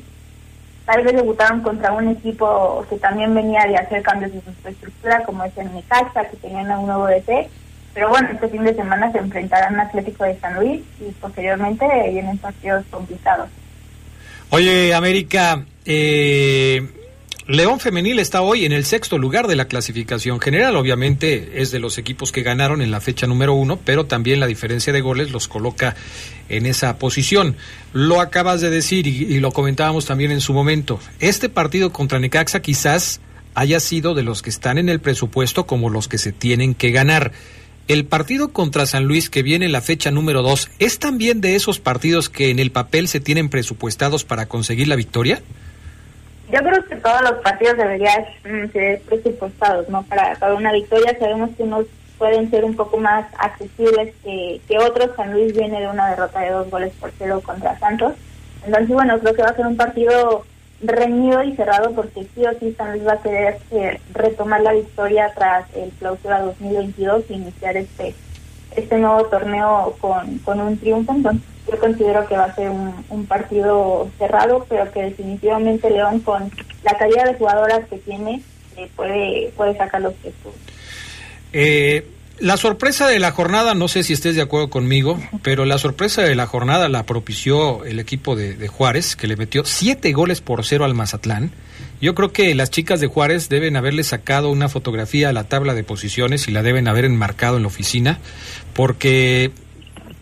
[0.85, 5.23] tal vez debutaron contra un equipo que también venía de hacer cambios en su estructura,
[5.23, 7.49] como es el Necaxa, que tenían un nuevo DT,
[7.93, 12.37] pero bueno, este fin de semana se enfrentarán Atlético de San Luis y posteriormente vienen
[12.37, 13.49] partidos complicados.
[14.49, 16.87] Oye, América, eh,
[17.47, 20.75] León Femenil está hoy en el sexto lugar de la clasificación general.
[20.75, 24.47] Obviamente es de los equipos que ganaron en la fecha número uno, pero también la
[24.47, 25.95] diferencia de goles los coloca
[26.49, 27.55] en esa posición.
[27.93, 30.99] Lo acabas de decir y lo comentábamos también en su momento.
[31.19, 33.21] Este partido contra Necaxa quizás
[33.53, 36.91] haya sido de los que están en el presupuesto como los que se tienen que
[36.91, 37.31] ganar.
[37.91, 41.57] El partido contra San Luis que viene en la fecha número 2, ¿es también de
[41.57, 45.41] esos partidos que en el papel se tienen presupuestados para conseguir la victoria?
[46.49, 50.03] Yo creo que todos los partidos deberían mm, ser presupuestados, ¿no?
[50.03, 51.85] Para, para una victoria sabemos que unos
[52.17, 55.09] pueden ser un poco más accesibles que, que otros.
[55.17, 58.13] San Luis viene de una derrota de dos goles por cero contra Santos.
[58.65, 60.45] Entonces, bueno, creo que va a ser un partido
[60.83, 64.73] reñido y cerrado porque sí o sí San Luis va a querer eh, retomar la
[64.73, 68.15] victoria tras el clausura 2022 y iniciar este
[68.75, 71.13] este nuevo torneo con, con un triunfo.
[71.13, 76.21] Entonces yo considero que va a ser un, un partido cerrado, pero que definitivamente León
[76.21, 76.49] con
[76.83, 78.41] la calidad de jugadoras que tiene
[78.77, 80.61] eh, puede puede sacar los tres puntos.
[81.53, 82.07] Eh,
[82.41, 86.23] La sorpresa de la jornada, no sé si estés de acuerdo conmigo, pero la sorpresa
[86.23, 90.41] de la jornada la propició el equipo de, de Juárez, que le metió siete goles
[90.41, 91.51] por cero al Mazatlán.
[92.01, 95.75] Yo creo que las chicas de Juárez deben haberle sacado una fotografía a la tabla
[95.75, 98.17] de posiciones y la deben haber enmarcado en la oficina,
[98.73, 99.51] porque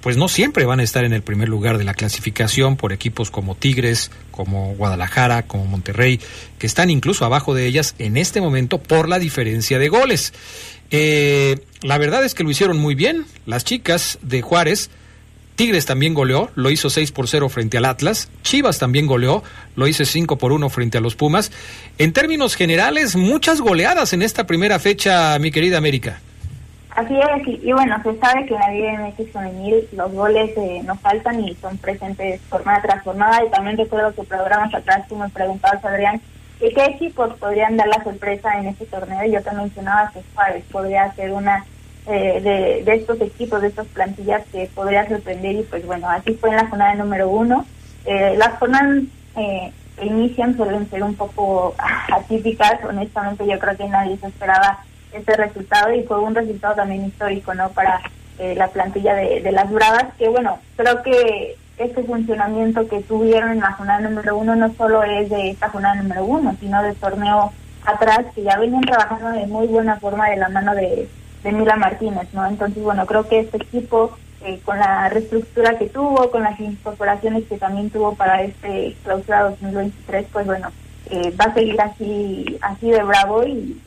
[0.02, 3.32] pues no siempre van a estar en el primer lugar de la clasificación por equipos
[3.32, 6.20] como Tigres, como Guadalajara, como Monterrey,
[6.58, 10.34] que están incluso abajo de ellas en este momento por la diferencia de goles.
[10.92, 13.26] Eh, la verdad es que lo hicieron muy bien.
[13.46, 14.90] Las chicas de Juárez,
[15.56, 18.30] Tigres también goleó, lo hizo 6 por 0 frente al Atlas.
[18.44, 19.44] Chivas también goleó,
[19.76, 21.52] lo hizo 5 por 1 frente a los Pumas.
[21.98, 26.22] En términos generales, muchas goleadas en esta primera fecha, mi querida América.
[26.96, 30.52] Así es, y, y bueno, se sabe que en la Liga MX femenil los goles
[30.58, 33.44] eh, no faltan y son presentes jornada tras jornada.
[33.46, 36.20] Y también recuerdo que programas atrás tú me preguntabas, Adrián,
[36.62, 39.24] ¿Y qué equipos podrían dar la sorpresa en este torneo?
[39.32, 41.66] Yo te mencionaba que Juárez podría ser una
[42.06, 46.34] eh, de, de, estos equipos, de estas plantillas que podría sorprender y pues bueno, así
[46.34, 47.66] fue en la jornada número uno.
[48.06, 49.04] Eh, las jornadas
[49.38, 51.76] eh, que inician suelen ser un poco
[52.14, 57.06] atípicas, honestamente yo creo que nadie se esperaba este resultado y fue un resultado también
[57.06, 57.70] histórico, ¿no?
[57.70, 58.02] Para
[58.38, 63.52] eh, la plantilla de, de las Bravas, que bueno, creo que este funcionamiento que tuvieron
[63.52, 66.96] en la jornada número uno no solo es de esta jornada número uno, sino del
[66.96, 67.52] torneo
[67.86, 71.08] atrás, que ya venían trabajando de muy buena forma de la mano de,
[71.44, 72.46] de Mila Martínez, ¿no?
[72.46, 74.12] Entonces, bueno, creo que este equipo,
[74.44, 79.44] eh, con la reestructura que tuvo, con las incorporaciones que también tuvo para este clausura
[79.44, 80.70] 2023, pues bueno,
[81.10, 83.82] eh, va a seguir así, así de bravo y,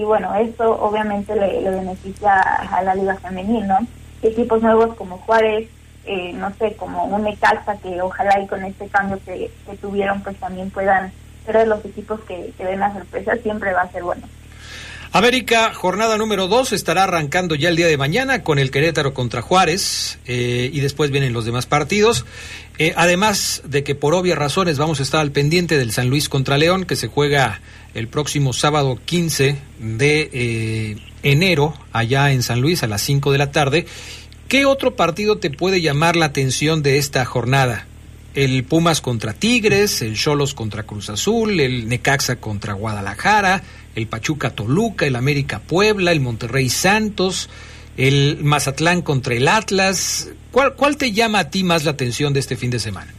[0.00, 3.76] y bueno, esto obviamente le, beneficia a la liga femenil, ¿no?
[4.22, 5.68] Equipos nuevos como Juárez,
[6.06, 10.38] eh, no sé, como un Necaxa que ojalá y con este cambio que, tuvieron pues
[10.38, 11.12] también puedan
[11.46, 14.22] de los equipos que, que den la sorpresa, siempre va a ser bueno.
[15.12, 19.42] América, jornada número 2, estará arrancando ya el día de mañana con el Querétaro contra
[19.42, 22.24] Juárez eh, y después vienen los demás partidos.
[22.78, 26.28] Eh, además de que por obvias razones vamos a estar al pendiente del San Luis
[26.28, 27.60] contra León, que se juega
[27.92, 33.38] el próximo sábado 15 de eh, enero allá en San Luis a las 5 de
[33.38, 33.86] la tarde.
[34.46, 37.88] ¿Qué otro partido te puede llamar la atención de esta jornada?
[38.36, 43.64] El Pumas contra Tigres, el Cholos contra Cruz Azul, el Necaxa contra Guadalajara,
[44.00, 47.50] el Pachuca Toluca, el América Puebla, el Monterrey Santos,
[47.96, 50.30] el Mazatlán contra el Atlas.
[50.50, 53.12] ¿Cuál, ¿Cuál te llama a ti más la atención de este fin de semana?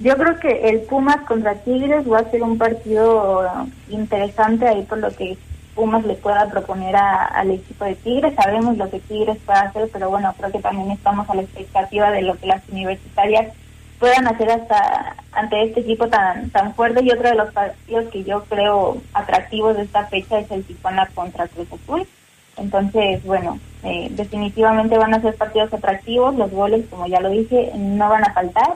[0.00, 3.44] Yo creo que el Pumas contra Tigres va a ser un partido
[3.88, 5.36] interesante ahí por lo que
[5.74, 8.34] Pumas le pueda proponer al equipo de Tigres.
[8.36, 12.10] Sabemos lo que Tigres puede hacer, pero bueno, creo que también estamos a la expectativa
[12.12, 13.52] de lo que las universitarias
[13.98, 18.24] puedan hacer hasta ante este equipo tan tan fuerte y otro de los partidos que
[18.24, 22.06] yo creo atractivos de esta fecha es el Tijuana contra Cruz Azul.
[22.56, 27.70] Entonces, bueno, eh, definitivamente van a ser partidos atractivos, los goles, como ya lo dije,
[27.76, 28.74] no van a faltar.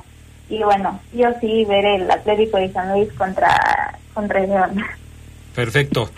[0.48, 4.82] Y bueno, yo sí ver el Atlético de San Luis contra, contra León.
[5.54, 6.10] Perfecto.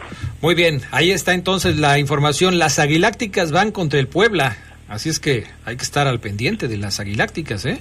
[0.43, 2.59] Muy bien, ahí está entonces la información.
[2.59, 4.57] Las aguilácticas van contra el Puebla,
[4.89, 7.79] así es que hay que estar al pendiente de las aguilácticas, ¿eh?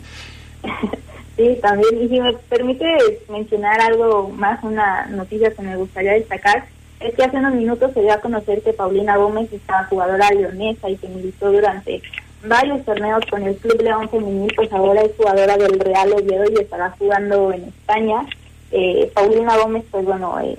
[1.35, 2.01] Sí, también.
[2.01, 2.87] Y si me permite
[3.29, 6.65] mencionar algo más, una noticia que me gustaría destacar,
[6.99, 10.89] es que hace unos minutos se dio a conocer que Paulina Gómez está jugadora leonesa
[10.89, 12.01] y que militó durante
[12.45, 16.61] varios torneos con el Club León Femenil, pues ahora es jugadora del Real Oviedo y
[16.61, 18.25] estará jugando en España.
[18.71, 20.57] Eh, Paulina Gómez, pues bueno, eh,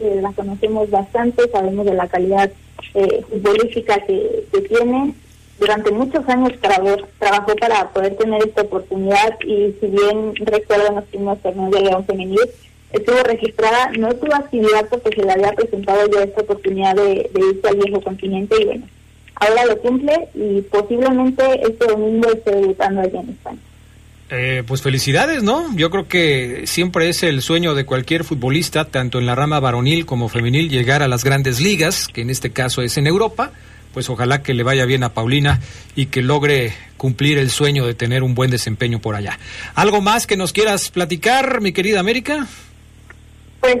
[0.00, 2.50] eh, la conocemos bastante, sabemos de la calidad
[2.94, 5.14] eh, futbolística que tiene.
[5.58, 10.94] Durante muchos años trabajó, trabajó para poder tener esta oportunidad y si bien recuerdo en
[10.96, 12.40] los primeros torneos León Femenil,
[12.90, 17.40] estuvo registrada, no tuvo actividad porque se le había presentado ya esta oportunidad de, de
[17.52, 18.86] irse al viejo continente y bueno,
[19.36, 23.58] ahora lo cumple y posiblemente este domingo esté debutando allá en España.
[24.34, 25.76] Eh, pues felicidades, ¿no?
[25.76, 30.06] Yo creo que siempre es el sueño de cualquier futbolista, tanto en la rama varonil
[30.06, 33.52] como femenil, llegar a las grandes ligas, que en este caso es en Europa.
[33.92, 35.60] Pues ojalá que le vaya bien a Paulina
[35.94, 39.38] y que logre cumplir el sueño de tener un buen desempeño por allá.
[39.74, 42.46] ¿Algo más que nos quieras platicar, mi querida América?
[43.60, 43.76] Pues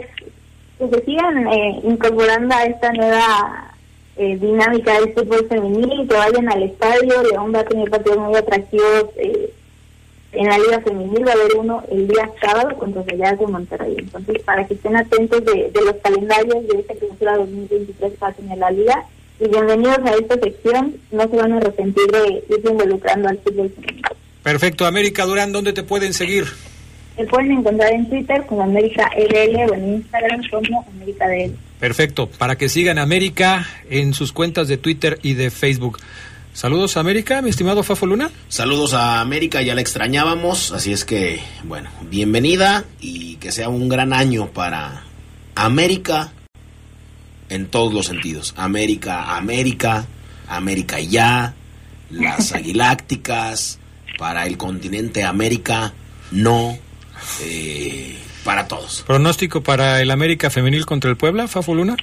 [0.78, 3.72] que se sigan eh, incorporando a esta nueva
[4.16, 8.36] eh, dinámica del fútbol femenil, que vayan al estadio, León va a tener partidos muy
[8.36, 9.52] atractivos eh,
[10.32, 13.96] en la Liga Femenil, va a haber uno el día sábado contra Rayadas de Monterrey.
[13.98, 18.32] Entonces, para que estén atentos de, los calendarios de esta clausura 2023 que va a
[18.32, 19.04] tener la Liga,
[19.40, 23.72] y bienvenidos a esta sección, no se van a arrepentir de irse involucrando al fútbol.
[24.42, 26.46] Perfecto, América Durán, ¿dónde te pueden seguir?
[27.16, 31.54] Se pueden encontrar en Twitter como América LL o en Instagram como América DL.
[31.78, 35.98] Perfecto, para que sigan América en sus cuentas de Twitter y de Facebook.
[36.54, 38.30] Saludos a América, mi estimado Fafo Luna.
[38.48, 43.88] Saludos a América, ya la extrañábamos, así es que, bueno, bienvenida y que sea un
[43.88, 45.02] gran año para
[45.54, 46.32] América
[47.52, 48.54] en todos los sentidos.
[48.56, 50.06] América, América,
[50.48, 51.54] América ya,
[52.10, 53.78] las aguilácticas,
[54.18, 55.92] para el continente América,
[56.30, 56.78] no,
[57.42, 59.04] eh, para todos.
[59.06, 61.96] ¿Pronóstico para el América femenil contra el Puebla, Fafo Luna?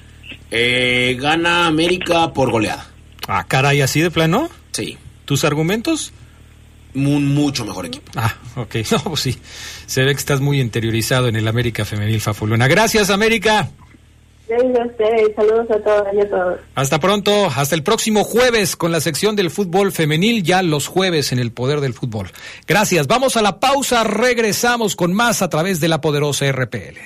[0.51, 2.87] Eh, gana América por goleada.
[3.27, 4.49] Ah, caray, así de plano.
[4.71, 4.97] Sí.
[5.25, 6.13] ¿Tus argumentos?
[6.93, 8.11] Un mucho mejor equipo.
[8.15, 8.75] Ah, ok.
[8.91, 9.37] No, pues sí.
[9.85, 12.67] Se ve que estás muy interiorizado en el América femenil, Fafo Luna.
[12.67, 13.69] Gracias, América.
[15.35, 16.59] Saludos a a todos.
[16.75, 21.31] Hasta pronto, hasta el próximo jueves con la sección del fútbol femenil, ya los jueves
[21.31, 22.31] en el poder del fútbol.
[22.67, 26.97] Gracias, vamos a la pausa, regresamos con más a través de la poderosa RPL.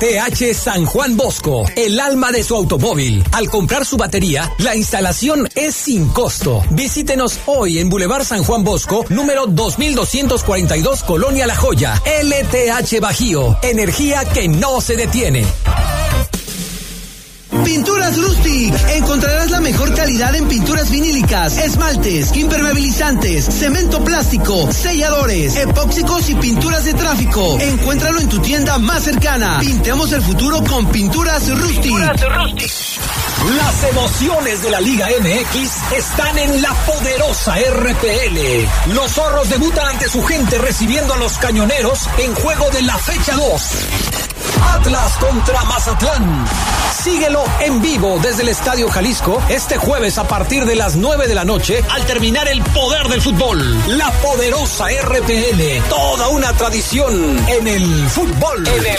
[0.00, 3.22] LTH San Juan Bosco, el alma de su automóvil.
[3.32, 6.64] Al comprar su batería, la instalación es sin costo.
[6.70, 12.02] Visítenos hoy en Boulevard San Juan Bosco, número 2242, Colonia La Joya.
[12.06, 15.44] LTH Bajío, energía que no se detiene.
[17.64, 18.74] Pinturas Rustic.
[18.90, 26.84] Encontrarás la mejor calidad en pinturas vinílicas, esmaltes, impermeabilizantes, cemento plástico, selladores, epóxicos y pinturas
[26.84, 27.58] de tráfico.
[27.60, 29.58] Encuéntralo en tu tienda más cercana.
[29.60, 31.92] Pintemos el futuro con Pinturas Rustic.
[33.56, 38.94] Las emociones de la Liga MX están en la poderosa RPL.
[38.94, 43.36] Los zorros debutan ante su gente recibiendo a los cañoneros en juego de la fecha
[43.36, 43.62] 2.
[44.74, 46.46] Atlas contra Mazatlán.
[47.02, 51.34] Síguelo en vivo desde el Estadio Jalisco este jueves a partir de las 9 de
[51.34, 53.58] la noche al terminar el poder del fútbol.
[53.96, 55.88] La poderosa RPL.
[55.88, 58.66] Toda una tradición en el fútbol.
[58.66, 58.98] En el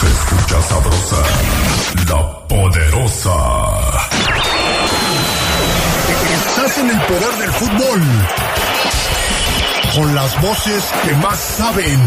[0.00, 1.22] Se escucha sabrosa,
[2.08, 3.36] la poderosa.
[6.34, 8.02] Estás en el poder del fútbol.
[9.94, 12.00] Con las voces que más saben.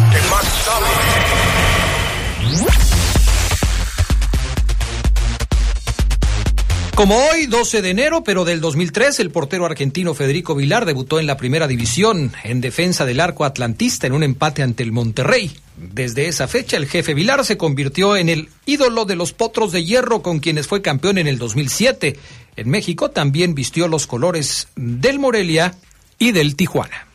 [6.95, 11.27] Como hoy, 12 de enero, pero del 2003, el portero argentino Federico Vilar debutó en
[11.27, 15.55] la primera división en defensa del arco atlantista en un empate ante el Monterrey.
[15.77, 19.83] Desde esa fecha, el jefe Vilar se convirtió en el ídolo de los potros de
[19.83, 22.17] hierro con quienes fue campeón en el 2007.
[22.55, 25.75] En México también vistió los colores del Morelia
[26.17, 27.05] y del Tijuana.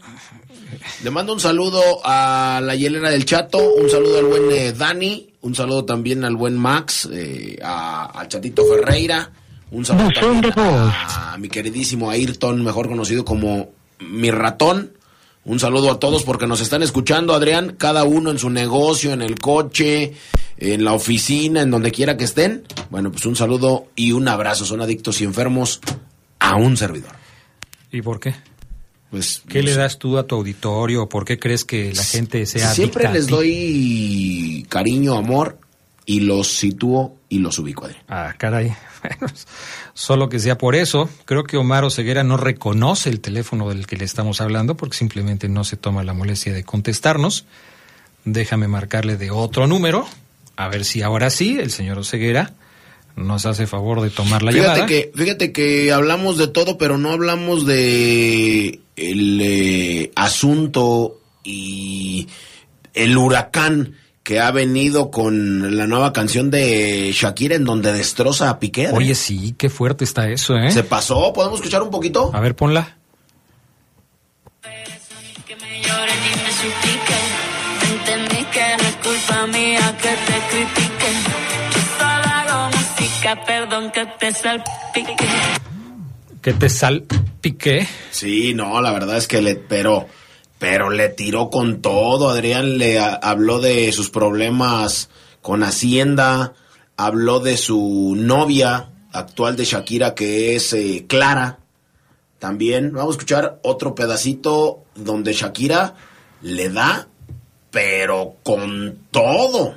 [1.03, 5.29] Le mando un saludo a la hielera del Chato, un saludo al buen eh, Dani,
[5.41, 9.31] un saludo también al buen Max, eh, a, al Chatito Ferreira,
[9.71, 14.93] un saludo también a, a mi queridísimo Ayrton, mejor conocido como mi ratón.
[15.45, 19.21] Un saludo a todos porque nos están escuchando, Adrián, cada uno en su negocio, en
[19.21, 20.13] el coche,
[20.57, 22.63] en la oficina, en donde quiera que estén.
[22.89, 24.65] Bueno, pues un saludo y un abrazo.
[24.65, 25.79] Son adictos y enfermos
[26.39, 27.13] a un servidor.
[27.93, 28.35] ¿y por qué?
[29.11, 31.07] Pues ¿Qué le das tú a tu auditorio?
[31.07, 35.59] ¿Por qué crees que la gente sea Siempre adicta les doy cariño, amor
[36.05, 38.03] y los sitúo y los ubico, Adrián.
[38.07, 38.73] Ah, caray.
[38.99, 39.31] Bueno,
[39.93, 43.95] solo que sea por eso, creo que Omar Oseguera no reconoce el teléfono del que
[43.95, 47.45] le estamos hablando porque simplemente no se toma la molestia de contestarnos.
[48.25, 50.07] Déjame marcarle de otro número,
[50.55, 52.53] a ver si ahora sí el señor Oseguera
[53.17, 54.85] nos hace favor de tomar la Fíjate llamada.
[54.85, 62.27] que, fíjate que hablamos de todo, pero no hablamos de el eh, asunto y
[62.93, 68.59] el huracán que ha venido con la nueva canción de Shakira en donde destroza a
[68.59, 68.89] Piqué.
[68.91, 70.71] Oye, sí, qué fuerte está eso, ¿eh?
[70.71, 71.31] ¿Se pasó?
[71.33, 72.31] ¿Podemos escuchar un poquito?
[72.33, 72.97] A ver, ponla.
[75.81, 77.17] Llore, dime suplique,
[77.79, 78.67] frente a mí que
[79.07, 81.36] culpa mía que te critique.
[83.45, 85.15] Perdón que te salpique.
[86.41, 87.87] Que te salpique.
[88.11, 90.07] Sí, no, la verdad es que le, pero,
[90.59, 92.29] pero le tiró con todo.
[92.29, 95.09] Adrián le a- habló de sus problemas
[95.41, 96.53] con Hacienda,
[96.95, 101.59] habló de su novia actual de Shakira que es eh, Clara.
[102.39, 105.95] También vamos a escuchar otro pedacito donde Shakira
[106.43, 107.07] le da,
[107.71, 109.75] pero con todo,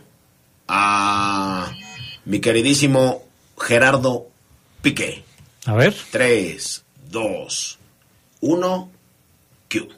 [0.68, 1.72] a
[2.26, 3.22] mi queridísimo
[3.60, 4.28] Gerardo
[4.82, 5.24] Piqué.
[5.66, 5.94] A ver.
[6.10, 7.78] 3, 2,
[8.40, 8.90] 1,
[9.68, 9.88] Q.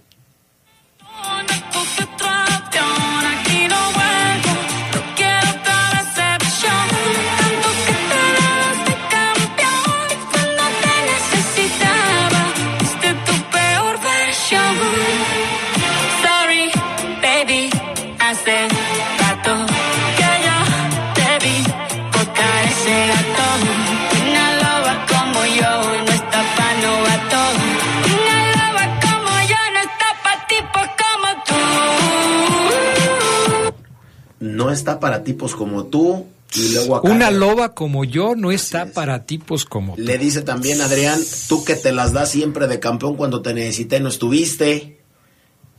[34.73, 36.27] está para tipos como tú.
[36.55, 40.03] Y luego acá Una loba como yo no está para tipos como tú.
[40.03, 41.18] le dice también Adrián,
[41.49, 44.99] tú que te las das siempre de campeón cuando te necesité, no estuviste.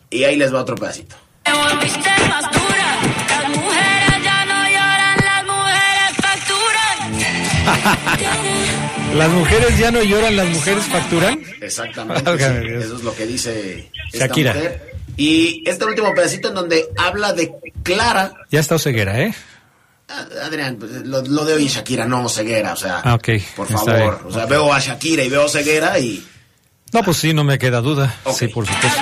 [0.10, 1.16] Y ahí les va otro pedacito.
[1.46, 1.54] Las
[3.50, 7.14] mujeres ya no lloran, las mujeres facturan.
[9.18, 11.40] Las mujeres ya no lloran, las mujeres facturan.
[11.62, 12.22] Exactamente.
[12.24, 14.54] Válgame sí, eso es lo que dice esta Shakira.
[14.56, 14.93] mujer.
[15.18, 17.54] Y este último pedacito en donde habla de
[17.84, 18.34] Clara.
[18.52, 19.34] Ya está ceguera, ¿eh?
[20.10, 23.30] Ah, Adrián, pues, lo, lo de hoy Shakira, no ceguera, o sea, Ah, ok.
[23.56, 24.22] por Está favor.
[24.28, 26.26] O sea, veo a Shakira y veo ceguera y
[26.92, 28.14] No, pues sí, no me queda duda.
[28.36, 29.02] Sí, por supuesto.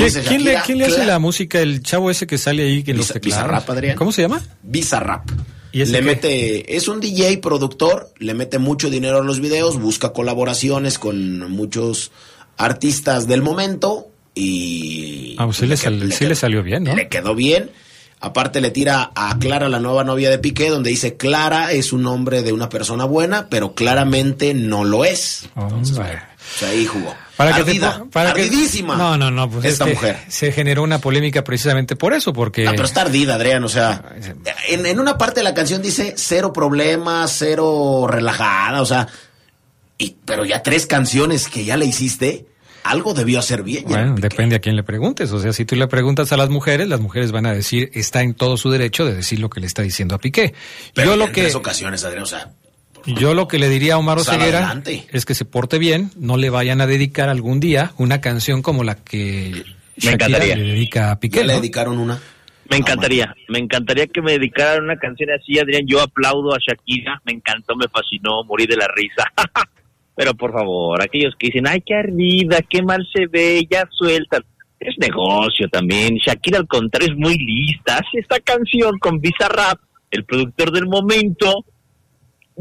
[0.00, 0.12] Tú.
[0.14, 1.60] ¿Qué- Dice ¿Quién, le, quién le hace la música?
[1.60, 3.44] El chavo ese que sale ahí Visa- teclados.
[3.44, 3.96] Bizarrap, Adrián.
[3.96, 4.40] ¿Cómo se llama?
[4.62, 5.28] Bizarrap.
[5.72, 6.02] ¿Y le qué?
[6.04, 11.48] mete, es un DJ productor, le mete mucho dinero a los videos, busca colaboraciones con
[11.50, 12.10] muchos
[12.56, 16.94] artistas del momento y Ah, pues sí le, sal- le sí le salió bien, ¿no?
[16.96, 17.70] le quedó bien.
[18.22, 22.02] Aparte le tira a Clara, la nueva novia de Piqué, donde dice Clara es un
[22.02, 25.48] nombre de una persona buena, pero claramente no lo es.
[25.56, 27.14] Entonces, sea, ahí jugó.
[27.40, 28.50] Para que te Ardida, para que-.
[28.86, 30.18] No, no, no, pues esta es que mujer.
[30.28, 34.14] se generó una polémica precisamente por eso, porque No, pero está ardida, Adrián, o sea,
[34.68, 39.08] en, en una parte de la canción dice cero problemas, cero relajada, o sea,
[39.96, 42.46] y, pero ya tres canciones que ya le hiciste,
[42.82, 43.84] algo debió hacer bien.
[43.86, 45.30] bueno, depende a quién le preguntes.
[45.32, 48.22] O sea, si tú le preguntas a las mujeres, las mujeres van a decir, está
[48.22, 50.54] en todo su derecho de decir lo que le está diciendo a Piqué.
[50.94, 52.50] pero yo lo en que tres ocasiones, Adrián, o sea,
[53.06, 54.82] yo lo que le diría a Omar Oseguera
[55.12, 58.84] es que se porte bien, no le vayan a dedicar algún día una canción como
[58.84, 59.64] la que
[59.96, 60.56] Shakira encantaría.
[60.56, 61.38] le dedica a Piqué.
[61.38, 61.60] ya le ¿no?
[61.60, 62.20] dedicaron una.
[62.70, 65.82] Me encantaría, me encantaría que me dedicaran una canción así, Adrián.
[65.86, 69.24] Yo aplaudo a Shakira, me encantó, me fascinó, morí de la risa.
[70.14, 74.44] Pero por favor, aquellos que dicen, ay, qué ardida, qué mal se ve, ya sueltan.
[74.78, 76.16] Es negocio también.
[76.16, 77.96] Shakira, al contrario, es muy lista.
[77.96, 79.78] Hace esta canción con Bizarrap,
[80.10, 81.64] el productor del momento.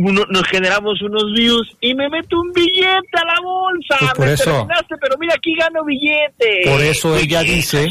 [0.01, 3.97] Uno, nos generamos unos views y me meto un billete a la bolsa.
[3.99, 4.43] Pues por me eso.
[4.45, 6.61] terminaste, pero mira, aquí gano billete.
[6.71, 7.87] Por eso ella dice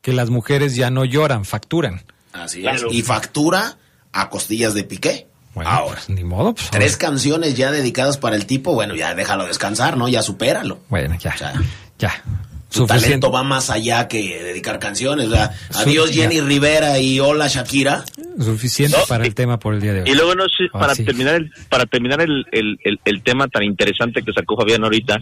[0.00, 2.00] que las mujeres ya no lloran, facturan.
[2.32, 2.88] Así Claro.
[2.88, 2.94] es.
[2.94, 3.76] Y factura
[4.12, 5.26] a costillas de Piqué.
[5.52, 6.54] Bueno, Ahora, pues, ni modo.
[6.54, 10.08] pues, tres canciones ya dedicadas para el tipo, bueno, ya déjalo descansar, ¿no?
[10.08, 10.78] Ya supéralo.
[10.88, 11.52] Bueno, ya, O sea,
[11.98, 12.22] ya.
[12.70, 13.06] Su Suficiente.
[13.08, 15.26] talento va más allá que dedicar canciones.
[15.26, 16.10] o sea, Su- adiós.
[16.12, 18.04] Jenny Rivera y hola Shakira.
[18.38, 20.10] Suficiente No, para y- el tema por el día de hoy.
[20.10, 21.04] Y luego no sé, Ah, para sí.
[21.04, 25.18] terminar el, para terminar el, el, el, el tema tan interesante que sacó Fabián ahorita,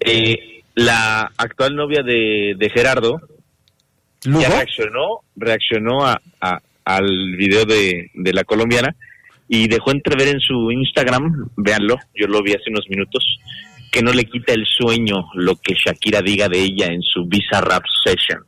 [0.00, 3.20] eh, la actual novia de, de Gerardo
[4.24, 4.40] ¿Lugo?
[4.42, 8.94] ya reaccionó, reaccionó a, a- al video de, de la colombiana
[9.48, 13.24] y dejó entrever en su Instagram, véanlo, yo lo vi hace unos minutos,
[13.90, 17.60] que no le quita el sueño lo que Shakira diga de ella en su Visa
[17.60, 18.44] Rap Session.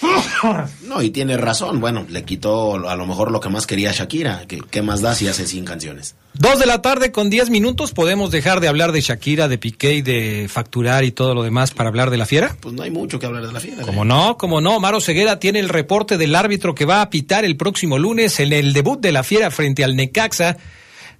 [0.82, 1.80] No, y tiene razón.
[1.80, 4.44] Bueno, le quitó a lo mejor lo que más quería Shakira.
[4.46, 6.14] ¿Qué, qué más da si hace 100 canciones?
[6.34, 7.92] Dos de la tarde con diez minutos.
[7.92, 11.72] ¿Podemos dejar de hablar de Shakira, de Piqué y de facturar y todo lo demás
[11.72, 12.56] para hablar de la fiera?
[12.60, 13.82] Pues no hay mucho que hablar de la fiera.
[13.82, 17.44] Como no, como no, Maro Ceguera tiene el reporte del árbitro que va a pitar
[17.44, 20.56] el próximo lunes en el debut de la fiera frente al Necaxa.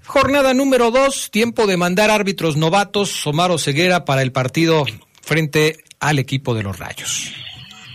[0.06, 4.84] Jornada número dos, tiempo de mandar árbitros novatos, Omar Ceguera para el partido
[5.22, 7.32] frente al equipo de los Rayos.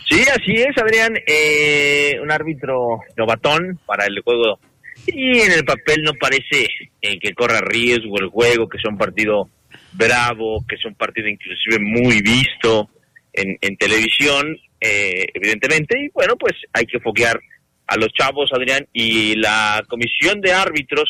[0.09, 1.13] Sí, así es, Adrián.
[1.27, 4.59] Eh, un árbitro novatón para el juego.
[5.05, 6.67] Y en el papel no parece
[7.01, 9.47] eh, que corra riesgo el juego, que sea un partido
[9.93, 12.89] bravo, que sea un partido inclusive muy visto
[13.31, 15.97] en, televisión, eh, evidentemente.
[15.99, 17.39] Y bueno, pues hay que foguear
[17.85, 18.87] a los chavos, Adrián.
[18.91, 21.07] Y la comisión de árbitros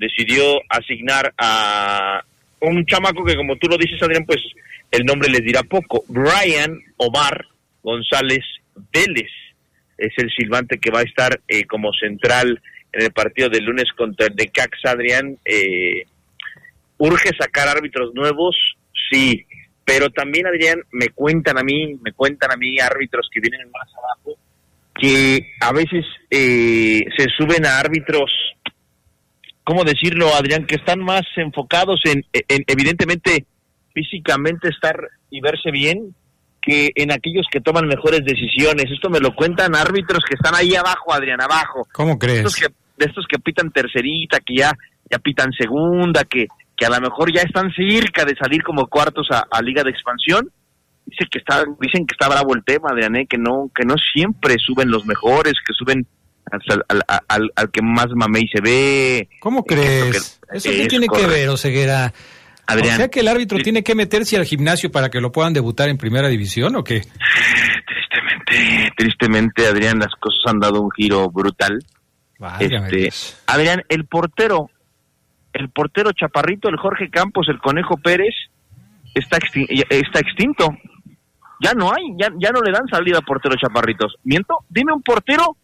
[0.00, 2.24] decidió asignar a
[2.60, 4.38] un chamaco que, como tú lo dices, Adrián, pues
[4.90, 6.04] el nombre les dirá poco.
[6.08, 7.46] Brian Omar
[7.82, 8.44] González
[8.92, 9.30] Vélez
[9.98, 12.60] es el silbante que va a estar eh, como central
[12.92, 15.36] en el partido del lunes contra el de Cax Adrián.
[15.44, 16.04] Eh,
[16.96, 18.56] urge sacar árbitros nuevos,
[19.10, 19.46] sí,
[19.84, 23.88] pero también Adrián me cuentan a mí, me cuentan a mí árbitros que vienen más
[23.94, 24.38] abajo
[25.00, 28.30] que a veces eh, se suben a árbitros,
[29.70, 30.66] ¿cómo decirlo, Adrián?
[30.66, 33.46] Que están más enfocados en, en evidentemente
[33.94, 34.96] físicamente estar
[35.30, 36.12] y verse bien
[36.60, 38.86] que en aquellos que toman mejores decisiones.
[38.90, 41.86] Esto me lo cuentan árbitros que están ahí abajo, Adrián, abajo.
[41.92, 42.38] ¿Cómo crees?
[42.38, 44.72] Estos que, de estos que pitan tercerita, que ya,
[45.08, 49.28] ya pitan segunda, que, que a lo mejor ya están cerca de salir como cuartos
[49.30, 50.50] a, a Liga de Expansión.
[51.06, 53.26] Dice que está, dicen que está bravo el tema, Adrián, ¿eh?
[53.30, 56.08] que no, que no siempre suben los mejores, que suben
[56.50, 59.28] al, al, al, al que más mamey se ve.
[59.40, 60.40] ¿Cómo crees?
[60.50, 62.12] Que- ¿Eso qué es tiene que ver, Oseguera?
[62.66, 62.94] Adrián.
[62.94, 65.88] O sea que el árbitro tiene que meterse al gimnasio para que lo puedan debutar
[65.88, 67.02] en primera división o qué?
[67.86, 71.78] Tristemente, tristemente, Adrián, las cosas han dado un giro brutal.
[72.58, 73.10] Este.
[73.46, 74.70] Adrián, el portero,
[75.52, 78.34] el portero chaparrito, el Jorge Campos, el Conejo Pérez,
[79.14, 80.68] está, extin- está extinto.
[81.62, 84.14] Ya no hay, ya, ya no le dan salida a porteros chaparritos.
[84.24, 84.58] ¿Miento?
[84.68, 85.56] Dime un portero,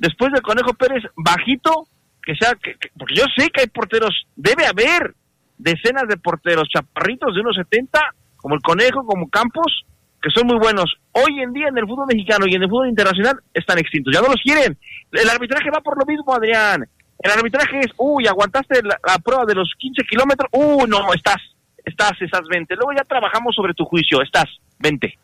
[0.00, 1.86] después del Conejo Pérez, bajito,
[2.22, 5.14] que sea, que- que- porque yo sé que hay porteros, debe haber
[5.58, 8.00] decenas de porteros chaparritos de unos 70,
[8.36, 9.84] como el Conejo, como Campos,
[10.22, 10.96] que son muy buenos.
[11.12, 14.20] Hoy en día en el fútbol mexicano y en el fútbol internacional están extintos, ya
[14.20, 14.76] no los quieren.
[15.12, 16.86] El arbitraje va por lo mismo, Adrián.
[17.22, 21.36] El arbitraje es, uy, aguantaste la, prueba de los 15 kilómetros, uy, no, estás,
[21.84, 22.74] estás, estás, vente.
[22.76, 24.46] Luego ya trabajamos sobre tu juicio, estás,
[24.78, 25.18] vente.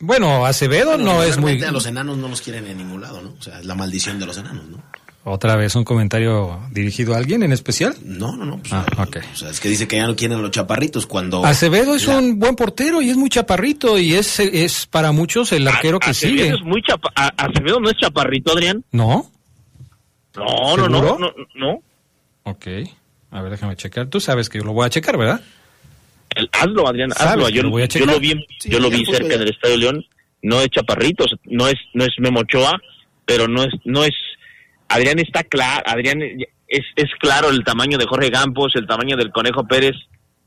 [0.00, 1.62] Bueno, Acevedo Bueno, no es muy...
[1.62, 3.34] A los enanos no los quieren en ningún lado, ¿no?
[3.38, 4.82] O sea, es la maldición de los enanos, ¿no?
[5.22, 7.94] ¿Otra vez un comentario dirigido a alguien en especial?
[8.02, 8.56] No, no, no.
[8.58, 9.18] pues, Ah, ok.
[9.34, 11.44] O sea, es que dice que ya no quieren a los chaparritos cuando...
[11.44, 15.52] Acevedo es la- un buen portero y es muy chaparrito y es, es para muchos
[15.52, 16.54] el arquero que Acevedo sigue.
[16.54, 18.82] es muy chapa- a- Acevedo no es chaparrito, Adrián.
[18.92, 19.30] ¿No?
[20.36, 21.82] No, no, no, no, no.
[22.44, 22.66] Ok.
[23.30, 24.06] A ver, déjame checar.
[24.06, 25.42] Tú sabes que yo lo voy a checar, ¿verdad?
[26.34, 27.48] El- hazlo, Adrián, hazlo.
[27.48, 29.76] Yo, lo voy a yo lo vi, Sí, yo lo el vi cerca del Estadio
[29.76, 30.04] León.
[30.42, 32.78] No es chaparrito, o sea, no es, no es Memo Ochoa,
[33.26, 34.14] pero no es, no es.
[34.88, 39.30] Adrián está claro, Adrián es, es claro el tamaño de Jorge Campos, el tamaño del
[39.32, 39.94] Conejo Pérez.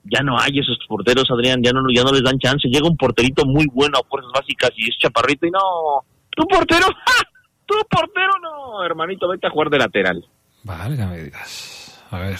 [0.06, 2.68] Ya no hay esos porteros, Adrián, ya no, ya no les dan chance.
[2.68, 5.60] Llega un porterito muy bueno a fuerzas básicas y es chaparrito y no.
[6.36, 6.88] ¿Tu portero?
[7.06, 7.24] ¡Ja!
[7.66, 8.32] ¿Tu portero?
[8.42, 10.26] No, hermanito, vete a jugar de lateral.
[10.64, 12.00] Válgame Dios.
[12.12, 12.38] A ver.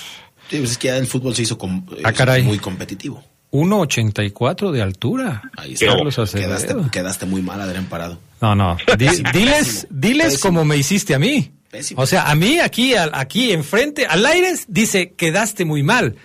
[0.50, 2.42] Sí, pues es que ya el fútbol se hizo com- Ah, caray.
[2.44, 3.24] muy competitivo.
[3.54, 5.44] 1.84 de altura.
[5.56, 5.86] Ahí está.
[5.88, 6.16] Carlos.
[6.34, 8.20] Quedaste, quedaste muy mal, Adrián Parado.
[8.42, 8.78] No, no.
[8.98, 10.42] Pésimo, diles, pésimo, diles pésimo.
[10.42, 11.52] como me hiciste a mí.
[11.96, 16.16] O sea, a mí aquí, al- aquí enfrente, al aire dice quedaste muy mal.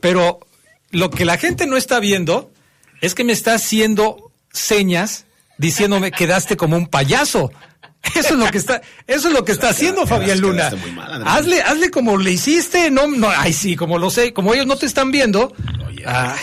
[0.00, 0.40] Pero
[0.90, 2.50] lo que la gente no está viendo
[3.00, 5.26] es que me está haciendo señas
[5.58, 7.50] diciéndome quedaste como un payaso.
[8.14, 10.70] Eso es lo que está, eso es lo que está haciendo Fabián Luna.
[10.94, 14.66] mal, hazle, hazle como le hiciste, no, no, ay sí, como lo sé, como ellos
[14.66, 15.52] no te están viendo.
[16.06, 16.36] Ah,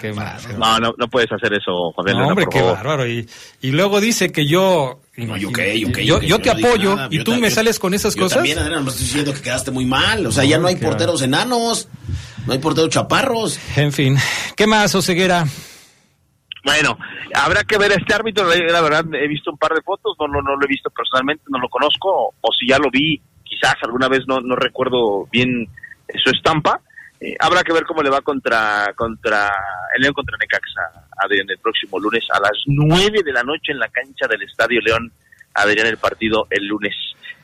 [0.00, 0.80] qué mal, qué mal.
[0.80, 2.16] No, no, no puedes hacer eso, Fabián.
[2.16, 2.74] No, Luna, hombre, por qué favor.
[2.76, 3.06] bárbaro.
[3.08, 3.28] Y,
[3.60, 5.00] y luego dice que yo.
[5.16, 7.54] No, yo qué, yo qué, yo, yo te no apoyo nada, y tú me yo-
[7.54, 8.36] sales con esas Yo cosas.
[8.36, 10.24] también, Adrián, me estoy diciendo que quedaste muy mal.
[10.26, 11.88] O sea, ya no hay porteros enanos.
[12.46, 13.58] No hay porteros chaparros.
[13.76, 14.16] En fin.
[14.56, 15.46] ¿Qué más, Oseguera?
[16.64, 16.96] Bueno,
[17.34, 18.44] habrá que ver a este árbitro.
[18.46, 21.58] La verdad, he visto un par de fotos, no, no, lo he visto personalmente, no
[21.58, 25.68] lo conozco, o, si ya lo vi, quizás alguna vez no, no recuerdo bien
[26.14, 26.80] su estampa.
[27.20, 29.52] Eh, habrá que ver cómo le va contra contra
[29.94, 33.78] el León contra Necaxa, Adrián, el próximo lunes a las nueve de la noche en
[33.78, 35.12] la cancha del Estadio León.
[35.54, 36.94] Adrián, el partido el lunes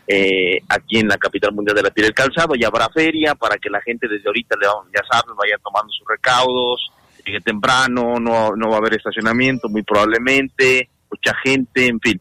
[0.06, 2.54] eh, aquí en la capital mundial de la piel del calzado.
[2.56, 6.90] Y habrá feria para que la gente desde ahorita, ya saben, vaya tomando sus recaudos,
[7.28, 12.20] llegue temprano, no, no va a haber estacionamiento muy probablemente, mucha gente, en fin.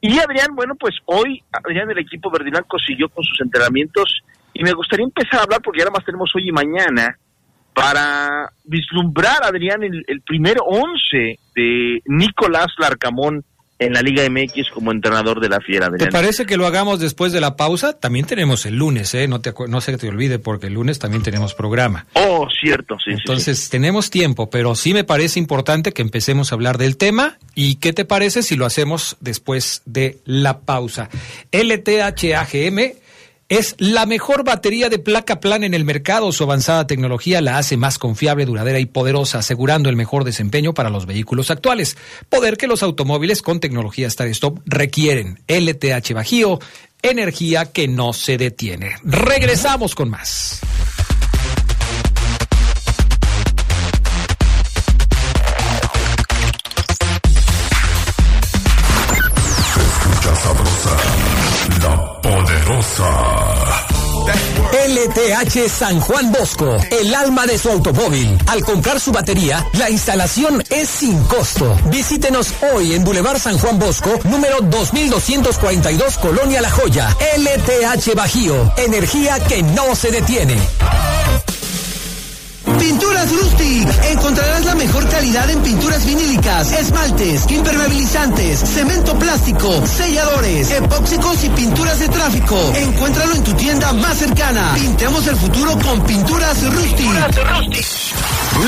[0.00, 4.22] Y Adrián, bueno, pues hoy Adrián el equipo verdiblanco siguió con sus entrenamientos
[4.54, 7.18] y me gustaría empezar a hablar porque nada más tenemos hoy y mañana
[7.74, 13.44] para vislumbrar, Adrián, el primer once de Nicolás Larcamón
[13.80, 15.88] en la Liga MX como entrenador de la Fiera.
[15.88, 16.10] ¿Te Adrián.
[16.12, 17.94] parece que lo hagamos después de la pausa?
[17.94, 19.26] También tenemos el lunes, ¿eh?
[19.26, 22.06] No, te, se te olvide porque el lunes también tenemos programa.
[22.12, 23.22] Oh, cierto, sí, sí, sí.
[23.24, 27.38] Entonces tenemos tiempo, pero sí me parece importante que empecemos a hablar del tema.
[27.54, 31.08] ¿Y qué te parece si lo hacemos después de la pausa?
[31.50, 32.99] LTH-AGM
[33.50, 36.30] es la mejor batería de placa plana en el mercado.
[36.30, 40.88] Su avanzada tecnología la hace más confiable, duradera y poderosa, asegurando el mejor desempeño para
[40.88, 41.98] los vehículos actuales.
[42.28, 45.40] Poder que los automóviles con tecnología Start Stop requieren.
[45.48, 46.60] LTH Bajío,
[47.02, 48.94] energía que no se detiene.
[49.02, 50.60] Regresamos con más.
[62.22, 63.39] poderosa.
[64.80, 68.38] LTH San Juan Bosco, el alma de su automóvil.
[68.46, 71.76] Al comprar su batería, la instalación es sin costo.
[71.90, 77.14] Visítenos hoy en Boulevard San Juan Bosco, número 2242, Colonia La Joya.
[77.36, 80.56] LTH Bajío, energía que no se detiene.
[83.20, 84.04] Pinturas Rustic.
[84.12, 91.98] Encontrarás la mejor calidad en pinturas vinílicas, esmaltes, impermeabilizantes, cemento plástico, selladores, epóxicos y pinturas
[91.98, 92.56] de tráfico.
[92.74, 94.72] Encuéntralo en tu tienda más cercana.
[94.74, 97.12] Pintemos el futuro con Pinturas Rustic.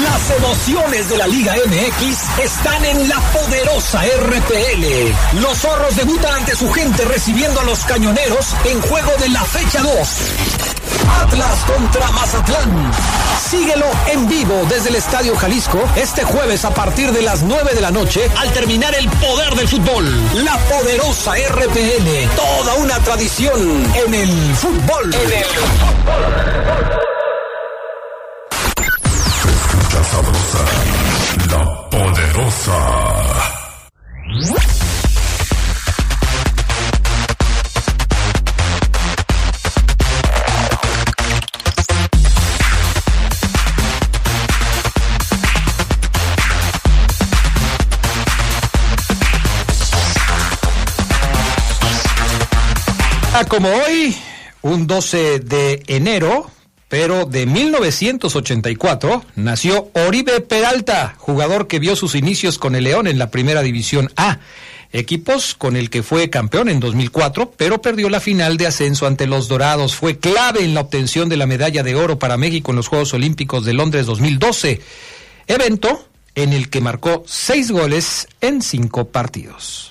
[0.03, 5.41] Las emociones de la Liga MX están en la poderosa RPL.
[5.41, 9.81] Los zorros debutan ante su gente recibiendo a los cañoneros en juego de la fecha
[9.83, 10.72] 2.
[11.09, 12.93] Atlas contra Mazatlán.
[13.51, 17.81] Síguelo en vivo desde el Estadio Jalisco este jueves a partir de las 9 de
[17.81, 20.05] la noche al terminar el poder del fútbol.
[20.45, 22.29] La poderosa RPL.
[22.37, 25.15] Toda una tradición en el fútbol.
[25.15, 25.45] En el
[29.45, 30.65] Escucha sabrosa,
[31.51, 32.79] la poderosa.
[53.49, 54.17] Como hoy,
[54.63, 56.51] un 12 de enero,
[56.89, 63.19] pero de 1984, nació Oribe Peralta, jugador que vio sus inicios con el León en
[63.19, 64.39] la Primera División A.
[64.93, 69.27] Equipos con el que fue campeón en 2004, pero perdió la final de ascenso ante
[69.27, 69.97] los Dorados.
[69.97, 73.13] Fue clave en la obtención de la medalla de oro para México en los Juegos
[73.13, 74.81] Olímpicos de Londres 2012,
[75.47, 79.91] evento en el que marcó seis goles en cinco partidos.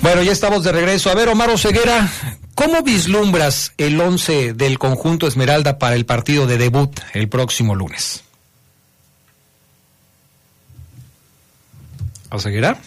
[0.00, 1.10] Bueno, ya estamos de regreso.
[1.10, 2.08] A ver, Omar Ceguera,
[2.54, 8.24] ¿cómo vislumbras el 11 del conjunto Esmeralda para el partido de debut el próximo lunes?
[12.30, 12.78] ¿Oseguera?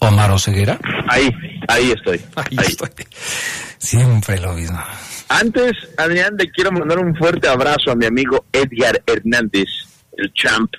[0.00, 0.78] Omar Oseguera.
[1.08, 1.30] Ahí,
[1.68, 2.20] ahí estoy.
[2.36, 2.90] Ahí estoy.
[3.78, 4.78] Siempre lo mismo.
[5.28, 9.68] Antes, Adrián, le quiero mandar un fuerte abrazo a mi amigo Edgar Hernández,
[10.16, 10.70] el champ,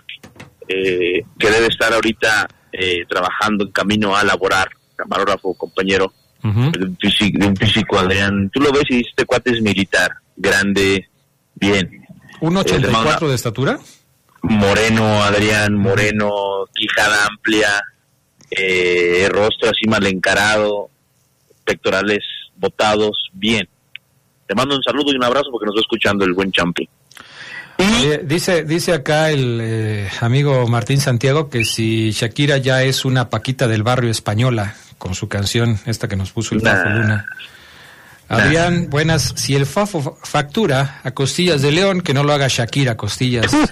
[0.68, 2.48] eh, que debe estar ahorita
[2.78, 6.14] eh, trabajando en camino a laborar, camarógrafo, compañero,
[6.44, 6.50] de,
[6.86, 8.50] un físico, de un físico, Adrián.
[8.54, 11.08] Tú lo ves y dices, este cuate es militar, grande,
[11.56, 12.06] bien.
[12.42, 13.80] ¿Un Eh, 84 de estatura?
[14.44, 17.82] Moreno, Adrián, moreno, quijada amplia,
[18.52, 20.90] eh, rostro así mal encarado,
[21.64, 22.20] pectorales
[22.56, 23.68] botados, bien.
[24.48, 26.88] Te mando un saludo y un abrazo porque nos va escuchando el buen Champi.
[27.78, 33.30] Oye, dice, dice acá el eh, amigo Martín Santiago que si Shakira ya es una
[33.30, 37.26] paquita del barrio española con su canción, esta que nos puso el Fafo Luna.
[38.28, 39.34] Adrián, buenas.
[39.36, 43.52] Si el Fafo factura a costillas de León, que no lo haga Shakira a costillas.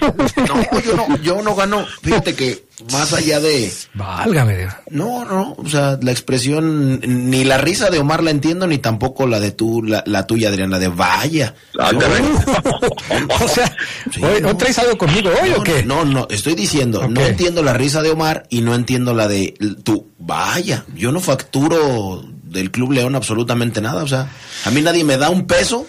[0.43, 1.85] No, yo no, yo no gano.
[2.01, 3.71] Fíjate que más allá de.
[3.93, 4.73] Válgame Dios.
[4.89, 6.99] No, no, o sea, la expresión,
[7.31, 10.49] ni la risa de Omar la entiendo, ni tampoco la de tú, la, la tuya,
[10.49, 11.55] Adriana, de vaya.
[11.79, 13.75] o sea,
[14.21, 15.83] ¿hoy, hoy traes algo conmigo hoy no, o qué?
[15.83, 19.53] No, no, estoy diciendo, no entiendo la risa de Omar y no entiendo la de
[19.83, 20.85] tú, vaya.
[20.95, 22.23] Yo no facturo
[22.53, 24.29] del Club León absolutamente nada, o sea,
[24.63, 25.85] a mí nadie me da un peso.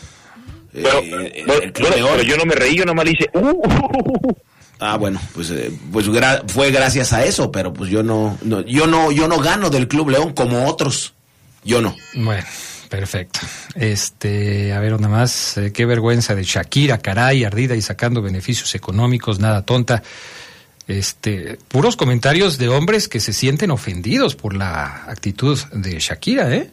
[0.73, 2.17] Pero, eh, bueno, el Club bueno, León.
[2.17, 4.33] pero yo no me reí, yo nomás le hice, "Uh".
[4.81, 8.61] Ah, bueno, pues, eh, pues gra- fue gracias a eso, pero pues yo no, no,
[8.63, 11.15] yo no, yo no gano del Club León como otros.
[11.65, 11.95] Yo no.
[12.15, 12.45] Bueno,
[12.91, 13.39] perfecto.
[13.77, 18.75] Este, a ver, nada más, eh, qué vergüenza de Shakira, caray, ardida y sacando beneficios
[18.75, 20.03] económicos, nada tonta.
[20.87, 26.71] Este, puros comentarios de hombres que se sienten ofendidos por la actitud de Shakira, ¿eh?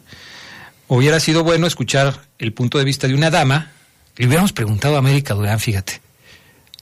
[0.88, 3.72] Hubiera sido bueno escuchar el punto de vista de una dama.
[4.18, 6.02] Le hubiéramos preguntado a América Durán, fíjate,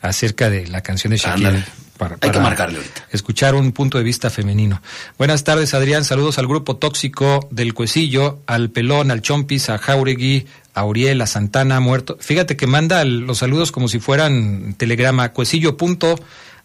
[0.02, 1.66] acerca de la canción de Shakira.
[1.96, 3.08] Para, Hay que marcarle ahorita.
[3.12, 4.82] Escuchar un punto de vista femenino.
[5.18, 6.06] Buenas tardes, Adrián.
[6.06, 11.28] Saludos al grupo tóxico del Cuecillo, al Pelón, al Chompis, a Jauregui, a Uriel, a
[11.28, 12.18] Santana, muerto.
[12.20, 15.34] Fíjate que manda los saludos como si fueran telegrama.
[15.34, 15.76] Cuecillo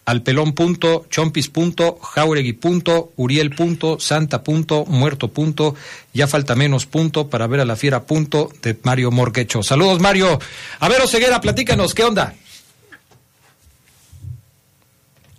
[0.05, 5.75] punto, al pelón punto, chompis punto, jauregui punto, uriel punto, santa punto, muerto punto,
[6.13, 9.63] ya falta menos punto para ver a la fiera punto de Mario Morquecho.
[9.63, 10.39] Saludos Mario.
[10.81, 12.35] A ver, Oseguera, platícanos, ¿qué onda?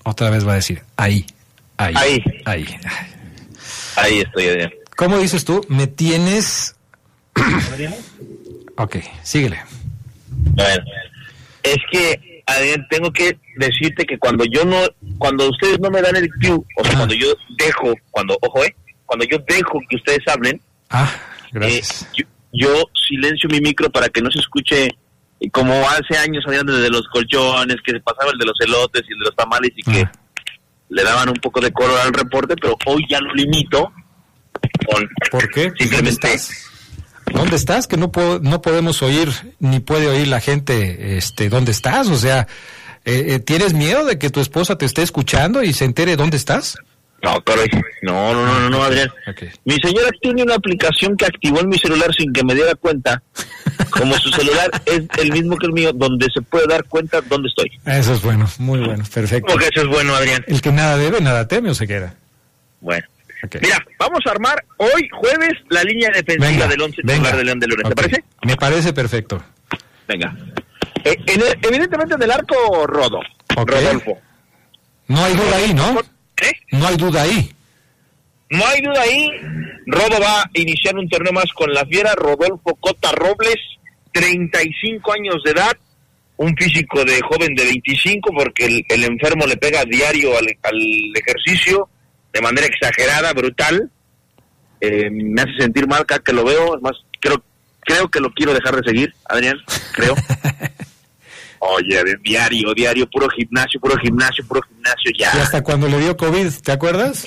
[0.03, 1.25] Otra vez va a decir, ahí,
[1.77, 2.23] ahí, Ahí.
[2.45, 2.65] ahí.
[3.95, 4.71] Ahí estoy, Adrián.
[4.95, 5.65] ¿Cómo dices tú?
[5.67, 6.75] Me tienes...
[8.77, 9.61] ok, síguele.
[10.29, 10.83] Bueno,
[11.63, 14.77] es que, Adrián, tengo que decirte que cuando yo no,
[15.17, 17.27] cuando ustedes no me dan el cue, o sea, cuando yo
[17.57, 18.75] dejo, cuando, ojo, eh,
[19.05, 21.11] cuando yo dejo que ustedes hablen, Ah,
[21.51, 22.03] gracias.
[22.03, 26.43] eh, yo, yo silencio mi micro para que no se escuche eh, como hace años,
[26.47, 29.35] Adrián, desde los colchones, que se pasaba el de los elotes y el de los
[29.35, 30.07] tamales y que
[30.89, 33.91] le daban un poco de color al reporte, pero hoy ya lo limito
[34.87, 35.71] con ¿Por qué?
[35.77, 36.37] simplemente
[37.33, 37.87] ¿Dónde estás?
[37.87, 42.07] Que no puedo, no podemos oír, ni puede oír la gente, este, ¿dónde estás?
[42.07, 42.47] O sea,
[43.03, 46.37] eh, eh, ¿tienes miedo de que tu esposa te esté escuchando y se entere dónde
[46.37, 46.77] estás?
[47.25, 47.67] No, caray.
[48.03, 49.09] No, no, no, no, no, Adrián.
[49.63, 53.21] Mi señora tiene una aplicación que activó en mi celular sin que me diera cuenta.
[53.89, 57.49] Como su celular es el mismo que el mío, donde se puede dar cuenta dónde
[57.49, 57.71] estoy.
[57.85, 59.47] Eso es bueno, muy bueno, perfecto.
[59.47, 60.43] Como que eso es bueno, Adrián.
[60.47, 62.15] El que nada debe, nada teme o se queda.
[62.81, 63.07] Bueno.
[63.61, 67.13] Mira, vamos a armar hoy, jueves, la línea defensiva Venga, del 11 venga.
[67.13, 67.89] titular de León de Luna.
[67.89, 68.23] ¿Te parece?
[68.43, 69.43] Me parece perfecto.
[70.07, 70.35] Venga.
[71.03, 73.19] Eh, en el- evidentemente en el arco, Rodo.
[73.55, 74.19] Rodolfo.
[75.07, 75.93] No hay duda ahí, ¿no?
[76.71, 77.51] No hay duda ahí.
[78.49, 79.29] No hay duda ahí.
[79.87, 82.13] Rodo va a iniciar un torneo más con la fiera.
[82.15, 83.55] Rodolfo Cota Robles,
[84.11, 85.77] 35 años de edad.
[86.37, 90.81] Un físico de joven de 25 porque el, el enfermo le pega diario al, al
[91.15, 91.87] ejercicio
[92.35, 93.89] de manera exagerada, brutal.
[94.81, 96.75] Eh, me hace sentir mal cada que lo veo.
[96.75, 97.41] Es más, creo,
[97.79, 99.57] creo que lo quiero dejar de seguir, Adrián.
[99.93, 100.15] Creo.
[101.59, 105.31] Oye, diario, diario, puro gimnasio, puro gimnasio, puro gimnasio, ya.
[105.33, 107.25] Y hasta cuando le dio COVID, ¿te acuerdas?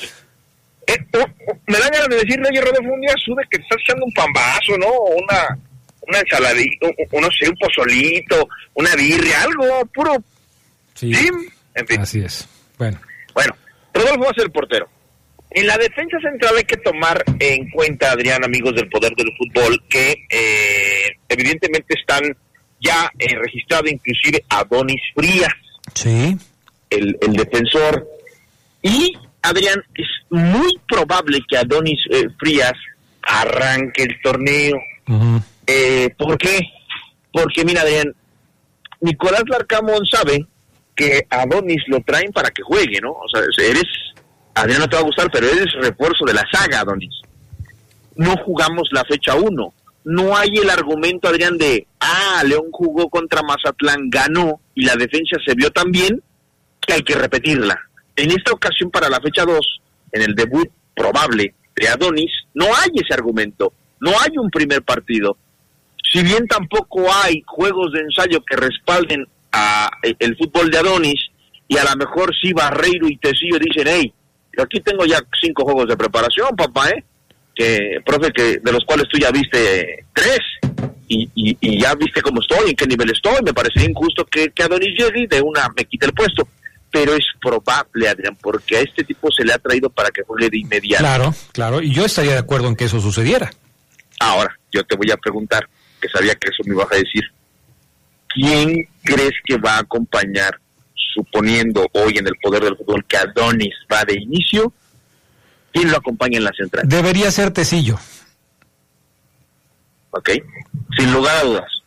[1.66, 4.12] me dan ganas de decirle, oye, Rodolfo, un día sube que te estás echando un
[4.12, 4.90] pambazo, ¿no?
[4.90, 5.58] Una,
[6.06, 10.22] una ensaladita, o no sé, un pozolito, una birria, algo puro.
[10.94, 11.12] Sí.
[11.74, 12.00] En fin.
[12.00, 12.46] Así es.
[12.78, 12.98] Bueno.
[13.34, 13.54] Bueno,
[13.92, 14.88] Rodolfo va a ser el portero.
[15.50, 19.82] En la defensa central hay que tomar en cuenta, Adrián, amigos del poder del fútbol,
[19.88, 22.22] que eh, evidentemente están
[22.80, 25.52] ya eh, registrado inclusive Adonis Frías,
[25.94, 26.36] Sí.
[26.90, 28.06] el, el defensor.
[28.82, 32.74] Y, Adrián, es muy probable que Adonis eh, Frías
[33.22, 34.76] arranque el torneo.
[35.66, 36.60] Eh, ¿Por qué?
[37.32, 38.14] Porque, mira, Adrián,
[39.00, 40.44] Nicolás Larcamón sabe
[40.94, 43.12] que Adonis lo traen para que juegue, ¿no?
[43.12, 43.84] O sea, eres,
[44.58, 47.22] Adrián no te va a gustar, pero eres refuerzo de la saga, Adonis.
[48.16, 49.74] No jugamos la fecha 1.
[50.04, 55.36] No hay el argumento, Adrián, de, ah, León jugó contra Mazatlán, ganó y la defensa
[55.46, 56.20] se vio tan bien
[56.80, 57.78] que hay que repetirla.
[58.16, 59.58] En esta ocasión, para la fecha 2,
[60.12, 63.72] en el debut probable de Adonis, no hay ese argumento.
[64.00, 65.36] No hay un primer partido.
[66.10, 71.28] Si bien tampoco hay juegos de ensayo que respalden a eh, el fútbol de Adonis,
[71.68, 74.12] y a lo mejor sí Barreiro y Tecillo dicen, hey,
[74.58, 77.04] yo aquí tengo ya cinco juegos de preparación, papá, ¿eh?
[77.54, 80.40] Que, profe, que de los cuales tú ya viste tres,
[81.06, 84.50] y, y, y ya viste cómo estoy, en qué nivel estoy, me parecería injusto que,
[84.50, 86.48] que Adonis llegue y de una me quite el puesto.
[86.90, 90.48] Pero es probable, Adrián, porque a este tipo se le ha traído para que juegue
[90.48, 91.04] de inmediato.
[91.04, 91.82] Claro, claro.
[91.82, 93.50] Y yo estaría de acuerdo en que eso sucediera.
[94.20, 95.68] Ahora, yo te voy a preguntar,
[96.00, 97.24] que sabía que eso me ibas a decir.
[98.28, 100.58] ¿Quién crees que va a acompañar,
[101.14, 104.72] suponiendo hoy en el poder del fútbol que Adonis va de inicio?
[105.72, 106.84] ¿Quién lo acompaña en la central?
[106.88, 107.98] Debería ser Tecillo.
[110.10, 110.30] ¿Ok?
[110.96, 111.78] Sin lugar a dudas.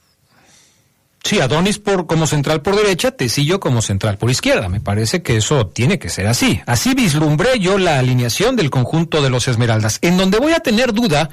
[1.23, 4.69] Sí, Adonis por, como central por derecha, Tecillo como central por izquierda.
[4.69, 6.61] Me parece que eso tiene que ser así.
[6.65, 9.99] Así vislumbré yo la alineación del conjunto de los Esmeraldas.
[10.01, 11.29] En donde voy a tener duda,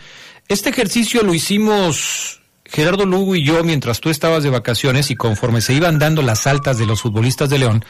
[0.48, 2.37] este ejercicio lo hicimos
[2.68, 6.46] Gerardo Lugo y yo mientras tú estabas de vacaciones y conforme se iban dando las
[6.46, 7.84] altas de los futbolistas de León.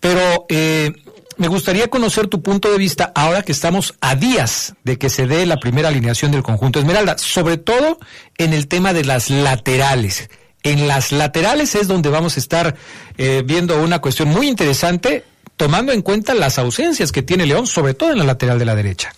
[0.00, 0.92] Pero eh,
[1.36, 5.26] me gustaría conocer tu punto de vista ahora que estamos a días de que se
[5.26, 7.98] dé la primera alineación del conjunto Esmeralda, sobre todo
[8.38, 10.30] en el tema de las laterales.
[10.62, 12.74] En las laterales es donde vamos a estar
[13.18, 15.24] eh, viendo una cuestión muy interesante
[15.56, 18.74] tomando en cuenta las ausencias que tiene León, sobre todo en la lateral de la
[18.74, 19.12] derecha.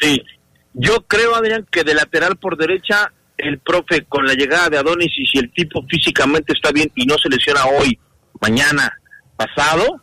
[0.00, 0.22] Sí,
[0.74, 3.12] yo creo, Adrián, que de lateral por derecha,
[3.44, 7.06] el profe con la llegada de Adonis y si el tipo físicamente está bien y
[7.06, 7.98] no se lesiona hoy,
[8.40, 8.92] mañana,
[9.36, 10.02] pasado,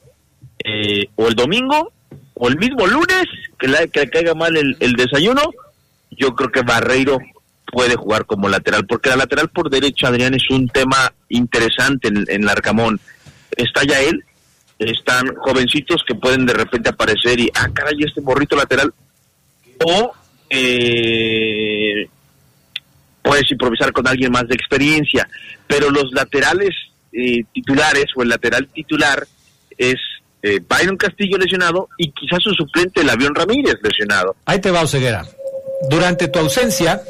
[0.64, 1.92] eh, o el domingo,
[2.34, 3.26] o el mismo lunes,
[3.60, 5.42] que le, que le caiga mal el, el desayuno,
[6.12, 7.20] yo creo que Barreiro
[7.72, 12.26] puede jugar como lateral, porque la lateral por derecha, Adrián, es un tema interesante en,
[12.28, 13.00] en Larcamón.
[13.56, 14.24] Está ya él,
[14.78, 18.94] están jovencitos que pueden de repente aparecer y, ah, caray, este morrito lateral,
[19.86, 20.12] o
[20.50, 22.10] eh,
[23.22, 25.28] puedes improvisar con alguien más de experiencia,
[25.68, 26.70] pero los laterales
[27.14, 29.28] eh, titulares o el lateral titular
[29.78, 29.96] es
[30.44, 34.36] eh, Byron Castillo lesionado y quizás su suplente, el avión Ramírez lesionado.
[34.46, 35.26] Ahí te va, Oseguera.
[35.90, 37.02] Durante tu ausencia,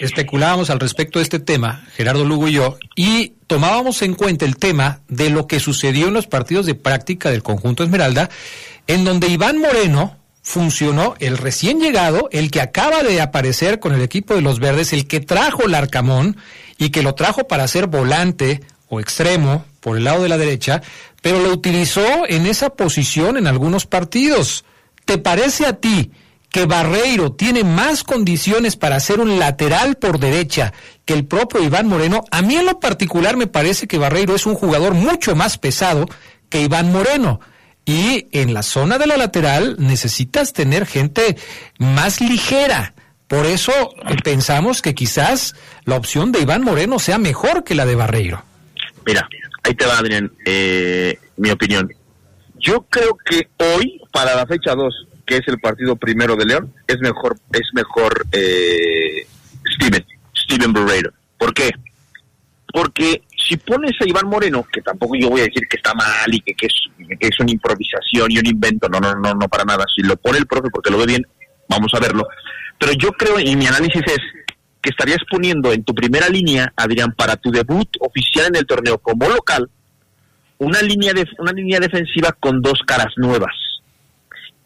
[0.00, 4.56] especulábamos al respecto de este tema, Gerardo Lugo y yo, y tomábamos en cuenta el
[4.56, 8.28] tema de lo que sucedió en los partidos de práctica del conjunto Esmeralda,
[8.86, 10.16] en donde Iván Moreno
[10.46, 14.92] funcionó, el recién llegado, el que acaba de aparecer con el equipo de los verdes,
[14.92, 16.36] el que trajo el Arcamón
[16.78, 20.82] y que lo trajo para ser volante o extremo por el lado de la derecha,
[21.20, 24.64] pero lo utilizó en esa posición en algunos partidos.
[25.04, 26.12] ¿Te parece a ti
[26.48, 30.72] que Barreiro tiene más condiciones para ser un lateral por derecha
[31.04, 32.22] que el propio Iván Moreno?
[32.30, 36.06] A mí en lo particular me parece que Barreiro es un jugador mucho más pesado
[36.48, 37.40] que Iván Moreno.
[37.86, 41.36] Y en la zona de la lateral necesitas tener gente
[41.78, 42.94] más ligera.
[43.28, 47.86] Por eso eh, pensamos que quizás la opción de Iván Moreno sea mejor que la
[47.86, 48.42] de Barreiro.
[49.06, 49.28] Mira,
[49.62, 51.88] ahí te va, Adrián, eh, mi opinión.
[52.58, 56.74] Yo creo que hoy, para la fecha 2, que es el partido primero de León,
[56.88, 59.26] es mejor, es mejor eh,
[59.74, 61.12] Steven, Steven Barreiro.
[61.38, 61.70] ¿Por qué?
[62.72, 66.32] Porque si pones a Iván Moreno, que tampoco yo voy a decir que está mal
[66.32, 66.74] y que, que, es,
[67.20, 69.84] es una improvisación y un invento, no, no, no, no para nada.
[69.94, 71.26] Si lo pone el profe porque lo ve bien,
[71.68, 72.26] vamos a verlo.
[72.78, 74.18] Pero yo creo, y mi análisis es
[74.82, 78.98] que estarías poniendo en tu primera línea, Adrián, para tu debut oficial en el torneo
[78.98, 79.70] como local,
[80.58, 83.54] una línea, de, una línea defensiva con dos caras nuevas.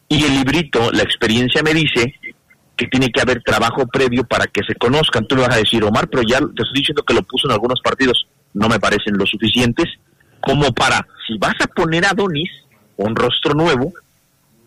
[0.09, 2.15] Y el librito, la experiencia me dice
[2.77, 5.27] que tiene que haber trabajo previo para que se conozcan.
[5.27, 7.53] Tú le vas a decir, Omar, pero ya te estoy diciendo que lo puso en
[7.53, 9.87] algunos partidos, no me parecen lo suficientes,
[10.41, 12.51] como para, si vas a poner a Donis,
[12.97, 13.93] un rostro nuevo,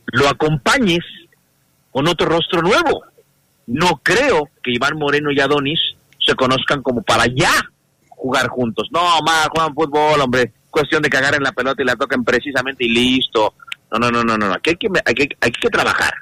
[0.07, 1.03] lo acompañes
[1.91, 3.03] con otro rostro nuevo.
[3.67, 5.79] No creo que Iván Moreno y Adonis
[6.19, 7.51] se conozcan como para ya
[8.09, 8.89] jugar juntos.
[8.91, 10.51] No, más juegan fútbol, hombre.
[10.69, 13.53] Cuestión de cagar en la pelota y la tocan precisamente y listo.
[13.91, 14.53] No, no, no, no, no.
[14.53, 16.13] Aquí hay que, hay que, hay que trabajar.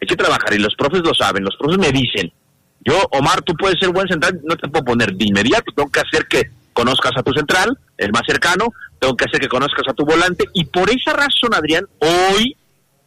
[0.00, 1.44] Hay que trabajar y los profes lo saben.
[1.44, 2.32] Los profes me dicen,
[2.80, 5.72] yo, Omar, tú puedes ser buen central, no te puedo poner de inmediato.
[5.74, 8.66] Tengo que hacer que conozcas a tu central, el más cercano.
[9.00, 10.44] Tengo que hacer que conozcas a tu volante.
[10.54, 12.56] Y por esa razón, Adrián, hoy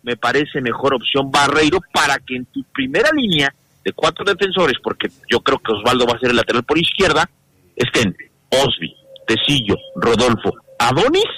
[0.03, 3.53] me parece mejor opción Barreiro para que en tu primera línea
[3.85, 7.29] de cuatro defensores, porque yo creo que Osvaldo va a ser el lateral por izquierda,
[7.75, 8.13] estén
[8.49, 8.93] Osby,
[9.25, 11.31] Tecillo, Rodolfo, Adonis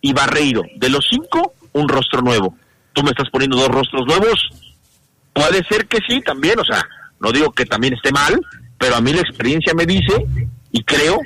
[0.00, 0.62] y Barreiro.
[0.76, 2.56] De los cinco, un rostro nuevo.
[2.92, 4.48] Tú me estás poniendo dos rostros nuevos.
[5.32, 6.86] Puede ser que sí, también, o sea,
[7.18, 8.40] no digo que también esté mal,
[8.78, 10.24] pero a mí la experiencia me dice
[10.70, 11.18] y creo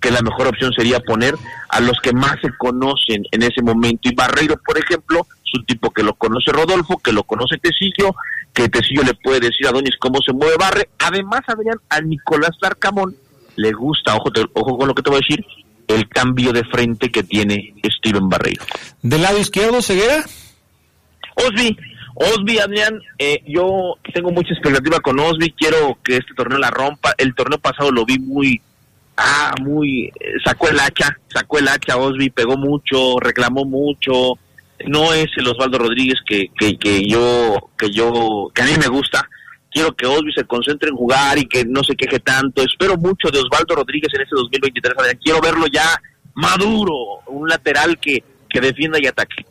[0.00, 1.34] que la mejor opción sería poner
[1.70, 4.08] a los que más se conocen en ese momento.
[4.08, 8.14] Y Barreiro, por ejemplo, es un tipo que lo conoce Rodolfo, que lo conoce Tecillo,
[8.52, 10.88] que Tecillo le puede decir a Donis cómo se mueve Barre.
[10.98, 13.14] Además, Adrián, a Nicolás Larcamón
[13.56, 15.44] le gusta, ojo, te- ojo con lo que te voy a decir,
[15.88, 18.62] el cambio de frente que tiene Steven Barreiro.
[19.02, 20.22] ¿Del lado izquierdo, Ceguera?
[21.36, 21.76] Osby,
[22.14, 27.14] Osby, Adrián, eh, yo tengo mucha expectativa con Osby, quiero que este torneo la rompa.
[27.16, 28.60] El torneo pasado lo vi muy,
[29.18, 34.38] ah, muy, eh, sacó el hacha, sacó el hacha Osby, pegó mucho, reclamó mucho.
[34.86, 38.86] No es el Osvaldo Rodríguez que, que, que yo, que yo, que a mí me
[38.86, 39.28] gusta.
[39.70, 42.62] Quiero que Osby se concentre en jugar y que no se queje tanto.
[42.62, 44.94] Espero mucho de Osvaldo Rodríguez en este 2023.
[44.96, 45.18] Adrián.
[45.22, 46.00] Quiero verlo ya
[46.34, 46.94] maduro,
[47.26, 49.44] un lateral que, que defienda y ataque.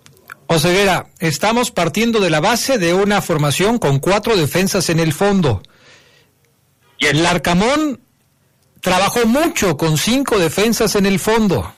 [0.47, 5.61] Oseguera, estamos partiendo de la base de una formación con cuatro defensas en el fondo.
[6.99, 7.99] El Arcamón
[8.88, 11.73] trabajó mucho con cinco defensas en el fondo.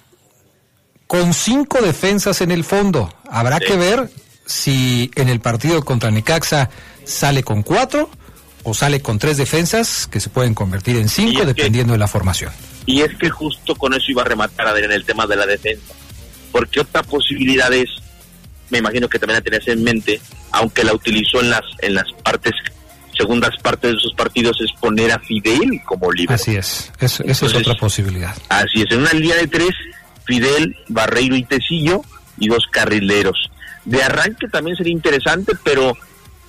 [1.08, 3.12] Con cinco defensas en el fondo.
[3.32, 4.12] Habrá que ver
[4.46, 6.70] si en el partido contra Necaxa
[7.06, 8.12] sale con cuatro
[8.62, 12.52] o sale con tres defensas que se pueden convertir en cinco dependiendo de la formación.
[12.86, 15.94] Y es que justo con eso iba a rematar Adrián el tema de la defensa.
[16.52, 17.90] Porque otra posibilidad es,
[18.70, 22.06] me imagino que también la tenías en mente, aunque la utilizó en las, en las
[22.24, 22.54] partes,
[23.20, 26.34] segundas partes de sus partidos, es poner a Fidel como libre.
[26.36, 28.36] Así es, es- esa es otra posibilidad.
[28.50, 29.72] Así es, en una línea de tres,
[30.26, 32.02] Fidel, Barreiro y Tecillo,
[32.38, 33.50] y dos carrileros.
[33.86, 35.96] De arranque también sería interesante, pero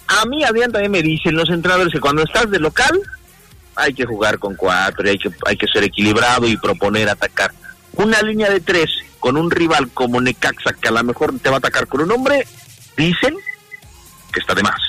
[0.07, 3.01] a mí Adrián también me dicen los entrenadores que cuando estás de local
[3.77, 7.53] hay que jugar con cuatro, y hay que, hay que ser equilibrado y proponer atacar.
[7.95, 11.57] Una línea de tres con un rival como Necaxa, que a lo mejor te va
[11.57, 12.47] a atacar con un hombre,
[12.97, 13.35] dicen
[14.33, 14.81] que está de más.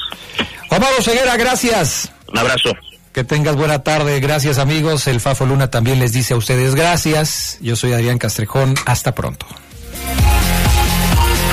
[0.70, 2.12] Omar Ceguera, gracias.
[2.28, 2.72] Un abrazo.
[3.12, 4.20] Que tengas buena tarde.
[4.22, 5.08] Gracias, amigos.
[5.08, 7.58] El Fafo Luna también les dice a ustedes gracias.
[7.60, 8.76] Yo soy Adrián Castrejón.
[8.86, 9.46] Hasta pronto.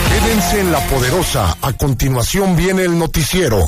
[0.08, 1.56] Quédense en la poderosa.
[1.60, 3.66] A continuación viene el noticiero.